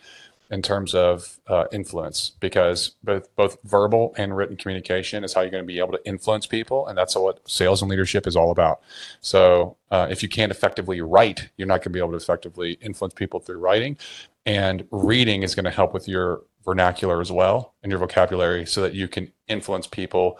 in 0.51 0.61
terms 0.61 0.93
of 0.93 1.39
uh, 1.47 1.65
influence 1.71 2.31
because 2.39 2.95
both 3.03 3.33
both 3.35 3.57
verbal 3.63 4.13
and 4.17 4.35
written 4.35 4.55
communication 4.55 5.23
is 5.23 5.33
how 5.33 5.41
you're 5.41 5.49
going 5.49 5.63
to 5.63 5.67
be 5.67 5.79
able 5.79 5.91
to 5.93 6.05
influence 6.05 6.45
people 6.45 6.87
and 6.87 6.97
that's 6.97 7.15
what 7.15 7.39
sales 7.49 7.81
and 7.81 7.89
leadership 7.89 8.27
is 8.27 8.35
all 8.35 8.51
about. 8.51 8.81
So 9.21 9.77
uh, 9.91 10.07
if 10.09 10.21
you 10.21 10.29
can't 10.29 10.51
effectively 10.51 11.01
write 11.01 11.49
you're 11.57 11.67
not 11.67 11.77
going 11.77 11.83
to 11.83 11.89
be 11.91 11.99
able 11.99 12.11
to 12.11 12.17
effectively 12.17 12.77
influence 12.81 13.13
people 13.13 13.39
through 13.39 13.59
writing 13.59 13.97
and 14.45 14.87
reading 14.91 15.43
is 15.43 15.55
going 15.55 15.65
to 15.65 15.71
help 15.71 15.93
with 15.93 16.07
your 16.07 16.43
vernacular 16.63 17.21
as 17.21 17.31
well 17.31 17.73
and 17.81 17.89
your 17.89 17.99
vocabulary 17.99 18.65
so 18.65 18.81
that 18.81 18.93
you 18.93 19.07
can 19.07 19.31
influence 19.47 19.87
people 19.87 20.37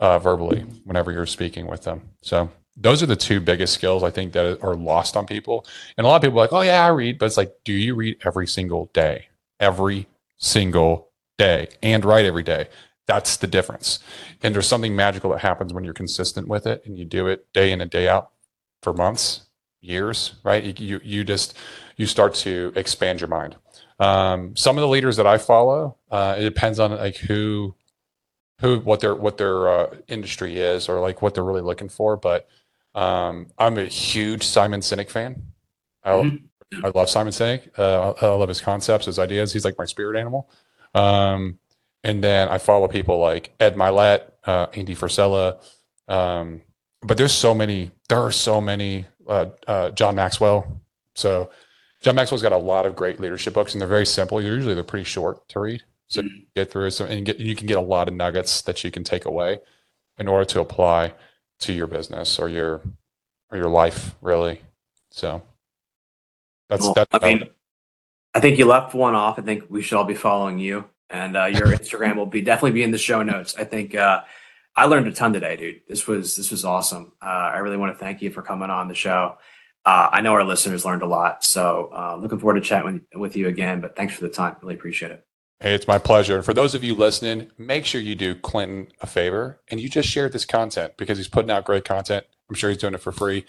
uh, 0.00 0.18
verbally 0.18 0.60
whenever 0.84 1.12
you're 1.12 1.26
speaking 1.26 1.68
with 1.68 1.84
them. 1.84 2.02
So 2.22 2.50
those 2.76 3.02
are 3.02 3.06
the 3.06 3.16
two 3.16 3.40
biggest 3.40 3.74
skills 3.74 4.02
I 4.02 4.10
think 4.10 4.32
that 4.32 4.62
are 4.62 4.74
lost 4.74 5.16
on 5.16 5.26
people. 5.26 5.66
And 5.96 6.06
a 6.06 6.08
lot 6.08 6.16
of 6.16 6.22
people 6.22 6.38
are 6.38 6.44
like, 6.44 6.52
oh, 6.52 6.62
yeah, 6.62 6.84
I 6.84 6.88
read. 6.88 7.18
But 7.18 7.26
it's 7.26 7.36
like, 7.36 7.52
do 7.64 7.72
you 7.72 7.94
read 7.94 8.16
every 8.24 8.46
single 8.46 8.90
day? 8.94 9.28
every 9.62 10.08
single 10.36 11.08
day 11.38 11.68
and 11.82 12.04
write 12.04 12.26
every 12.26 12.42
day. 12.42 12.68
That's 13.06 13.36
the 13.36 13.46
difference. 13.46 14.00
And 14.42 14.54
there's 14.54 14.66
something 14.66 14.94
magical 14.94 15.30
that 15.30 15.38
happens 15.40 15.72
when 15.72 15.84
you're 15.84 15.94
consistent 15.94 16.48
with 16.48 16.66
it 16.66 16.82
and 16.84 16.98
you 16.98 17.04
do 17.04 17.28
it 17.28 17.50
day 17.54 17.72
in 17.72 17.80
and 17.80 17.90
day 17.90 18.08
out 18.08 18.30
for 18.82 18.92
months, 18.92 19.42
years, 19.80 20.34
right? 20.42 20.78
You, 20.78 21.00
you 21.02 21.24
just, 21.24 21.56
you 21.96 22.06
start 22.06 22.34
to 22.34 22.72
expand 22.76 23.20
your 23.20 23.28
mind. 23.28 23.56
Um, 24.00 24.56
some 24.56 24.76
of 24.76 24.82
the 24.82 24.88
leaders 24.88 25.16
that 25.16 25.26
I 25.26 25.38
follow, 25.38 25.96
uh, 26.10 26.36
it 26.38 26.42
depends 26.42 26.80
on 26.80 26.90
like 26.90 27.16
who, 27.16 27.74
who, 28.60 28.80
what 28.80 29.00
their, 29.00 29.14
what 29.14 29.38
their 29.38 29.68
uh, 29.68 29.96
industry 30.08 30.58
is 30.58 30.88
or 30.88 31.00
like 31.00 31.22
what 31.22 31.34
they're 31.34 31.44
really 31.44 31.62
looking 31.62 31.88
for. 31.88 32.16
But 32.16 32.48
um, 32.94 33.48
I'm 33.58 33.78
a 33.78 33.84
huge 33.84 34.44
Simon 34.44 34.80
Sinek 34.80 35.10
fan. 35.10 35.42
I, 36.04 36.10
mm-hmm. 36.10 36.84
I 36.84 36.90
love 36.94 37.08
Simon 37.08 37.32
Sinek. 37.32 37.78
Uh, 37.78 38.12
I 38.20 38.26
love 38.26 38.48
his 38.48 38.60
concepts, 38.60 39.06
his 39.06 39.18
ideas. 39.18 39.52
He's 39.52 39.64
like 39.64 39.78
my 39.78 39.84
spirit 39.84 40.18
animal. 40.18 40.50
Um, 40.94 41.58
and 42.04 42.22
then 42.22 42.48
I 42.48 42.58
follow 42.58 42.88
people 42.88 43.18
like 43.18 43.54
Ed 43.60 43.76
Mylett, 43.76 44.32
uh, 44.44 44.66
Andy 44.74 44.94
Frisella. 44.94 45.62
Um, 46.08 46.62
but 47.02 47.16
there's 47.16 47.32
so 47.32 47.54
many. 47.54 47.90
There 48.08 48.18
are 48.18 48.32
so 48.32 48.60
many. 48.60 49.06
Uh, 49.26 49.46
uh, 49.68 49.90
John 49.90 50.16
Maxwell. 50.16 50.82
So 51.14 51.50
John 52.02 52.16
Maxwell's 52.16 52.42
got 52.42 52.52
a 52.52 52.56
lot 52.56 52.86
of 52.86 52.96
great 52.96 53.20
leadership 53.20 53.54
books, 53.54 53.72
and 53.72 53.80
they're 53.80 53.88
very 53.88 54.06
simple. 54.06 54.42
Usually, 54.42 54.74
they're 54.74 54.82
pretty 54.82 55.04
short 55.04 55.46
to 55.50 55.60
read, 55.60 55.82
so 56.08 56.22
mm-hmm. 56.22 56.40
get 56.56 56.70
through 56.70 56.90
some, 56.90 57.06
and 57.06 57.24
get, 57.24 57.38
you 57.38 57.54
can 57.54 57.68
get 57.68 57.76
a 57.76 57.82
lot 57.82 58.08
of 58.08 58.14
nuggets 58.14 58.62
that 58.62 58.82
you 58.82 58.90
can 58.90 59.04
take 59.04 59.24
away 59.24 59.60
in 60.18 60.26
order 60.26 60.44
to 60.44 60.60
apply 60.60 61.14
to 61.62 61.72
your 61.72 61.86
business 61.86 62.38
or 62.38 62.48
your 62.48 62.80
or 63.50 63.58
your 63.58 63.68
life, 63.68 64.14
really. 64.20 64.60
So 65.10 65.42
that's 66.68 66.82
well, 66.82 67.06
I 67.12 67.34
mean, 67.34 67.48
I 68.34 68.40
think 68.40 68.58
you 68.58 68.64
left 68.66 68.94
one 68.94 69.14
off. 69.14 69.38
I 69.38 69.42
think 69.42 69.64
we 69.68 69.82
should 69.82 69.96
all 69.96 70.04
be 70.04 70.14
following 70.14 70.58
you, 70.58 70.84
and 71.10 71.36
uh, 71.36 71.46
your 71.46 71.66
Instagram 71.78 72.16
will 72.16 72.26
be 72.26 72.40
definitely 72.40 72.72
be 72.72 72.82
in 72.82 72.90
the 72.90 72.98
show 72.98 73.22
notes. 73.22 73.54
I 73.56 73.64
think 73.64 73.94
uh, 73.94 74.22
I 74.74 74.86
learned 74.86 75.06
a 75.06 75.12
ton 75.12 75.32
today, 75.32 75.56
dude. 75.56 75.82
This 75.88 76.06
was 76.06 76.36
this 76.36 76.50
was 76.50 76.64
awesome. 76.64 77.12
Uh, 77.22 77.50
I 77.54 77.58
really 77.58 77.76
want 77.76 77.94
to 77.94 77.98
thank 77.98 78.22
you 78.22 78.30
for 78.30 78.42
coming 78.42 78.70
on 78.70 78.88
the 78.88 78.94
show. 78.94 79.36
Uh, 79.84 80.08
I 80.12 80.20
know 80.20 80.32
our 80.32 80.44
listeners 80.44 80.84
learned 80.84 81.02
a 81.02 81.06
lot, 81.06 81.44
so 81.44 81.90
uh, 81.92 82.16
looking 82.16 82.38
forward 82.38 82.54
to 82.54 82.60
chatting 82.60 83.02
with, 83.12 83.20
with 83.20 83.36
you 83.36 83.48
again. 83.48 83.80
But 83.80 83.96
thanks 83.96 84.14
for 84.14 84.22
the 84.22 84.30
time. 84.30 84.56
Really 84.62 84.74
appreciate 84.74 85.10
it. 85.10 85.26
Hey, 85.62 85.74
it's 85.74 85.86
my 85.86 85.98
pleasure. 85.98 86.34
And 86.34 86.44
for 86.44 86.52
those 86.52 86.74
of 86.74 86.82
you 86.82 86.92
listening, 86.96 87.52
make 87.56 87.86
sure 87.86 88.00
you 88.00 88.16
do 88.16 88.34
Clinton 88.34 88.88
a 89.00 89.06
favor 89.06 89.60
and 89.68 89.78
you 89.78 89.88
just 89.88 90.08
share 90.08 90.28
this 90.28 90.44
content 90.44 90.94
because 90.96 91.18
he's 91.18 91.28
putting 91.28 91.52
out 91.52 91.64
great 91.64 91.84
content. 91.84 92.26
I'm 92.48 92.56
sure 92.56 92.68
he's 92.68 92.80
doing 92.80 92.94
it 92.94 93.00
for 93.00 93.12
free. 93.12 93.46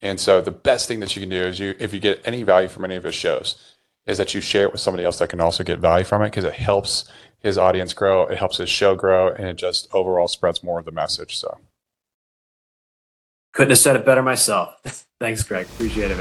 And 0.00 0.20
so 0.20 0.40
the 0.40 0.52
best 0.52 0.86
thing 0.86 1.00
that 1.00 1.16
you 1.16 1.20
can 1.20 1.30
do 1.30 1.42
is 1.42 1.58
you, 1.58 1.74
if 1.80 1.92
you 1.92 1.98
get 1.98 2.22
any 2.24 2.44
value 2.44 2.68
from 2.68 2.84
any 2.84 2.94
of 2.94 3.02
his 3.02 3.16
shows, 3.16 3.74
is 4.06 4.18
that 4.18 4.34
you 4.34 4.40
share 4.40 4.66
it 4.66 4.72
with 4.72 4.80
somebody 4.80 5.04
else 5.04 5.18
that 5.18 5.30
can 5.30 5.40
also 5.40 5.64
get 5.64 5.80
value 5.80 6.04
from 6.04 6.22
it 6.22 6.26
because 6.26 6.44
it 6.44 6.54
helps 6.54 7.10
his 7.40 7.58
audience 7.58 7.92
grow, 7.92 8.22
it 8.26 8.38
helps 8.38 8.58
his 8.58 8.70
show 8.70 8.94
grow, 8.94 9.26
and 9.28 9.48
it 9.48 9.56
just 9.56 9.92
overall 9.92 10.28
spreads 10.28 10.62
more 10.62 10.78
of 10.78 10.84
the 10.84 10.92
message. 10.92 11.38
So 11.38 11.58
couldn't 13.52 13.70
have 13.70 13.78
said 13.78 13.96
it 13.96 14.06
better 14.06 14.22
myself. 14.22 14.76
Thanks, 15.20 15.42
Greg. 15.42 15.66
Appreciate 15.66 16.12
it. 16.12 16.16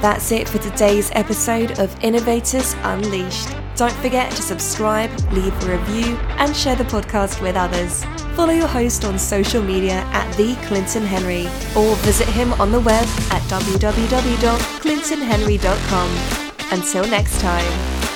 That's 0.00 0.32
it 0.32 0.48
for 0.48 0.58
today's 0.58 1.12
episode 1.14 1.78
of 1.78 1.96
Innovators 2.02 2.74
Unleashed. 2.82 3.50
Don't 3.76 3.92
forget 3.94 4.30
to 4.32 4.42
subscribe, 4.42 5.10
leave 5.32 5.54
a 5.64 5.78
review, 5.78 6.16
and 6.38 6.54
share 6.54 6.76
the 6.76 6.84
podcast 6.84 7.40
with 7.40 7.56
others. 7.56 8.04
Follow 8.34 8.52
your 8.52 8.68
host 8.68 9.04
on 9.04 9.18
social 9.18 9.62
media 9.62 10.02
at 10.12 10.30
The 10.36 10.54
Clinton 10.66 11.04
Henry 11.04 11.46
or 11.76 11.96
visit 11.96 12.28
him 12.28 12.52
on 12.54 12.72
the 12.72 12.80
web 12.80 13.06
at 13.30 13.42
www.clintonhenry.com. 13.42 16.10
Until 16.72 17.06
next 17.08 17.40
time. 17.40 18.09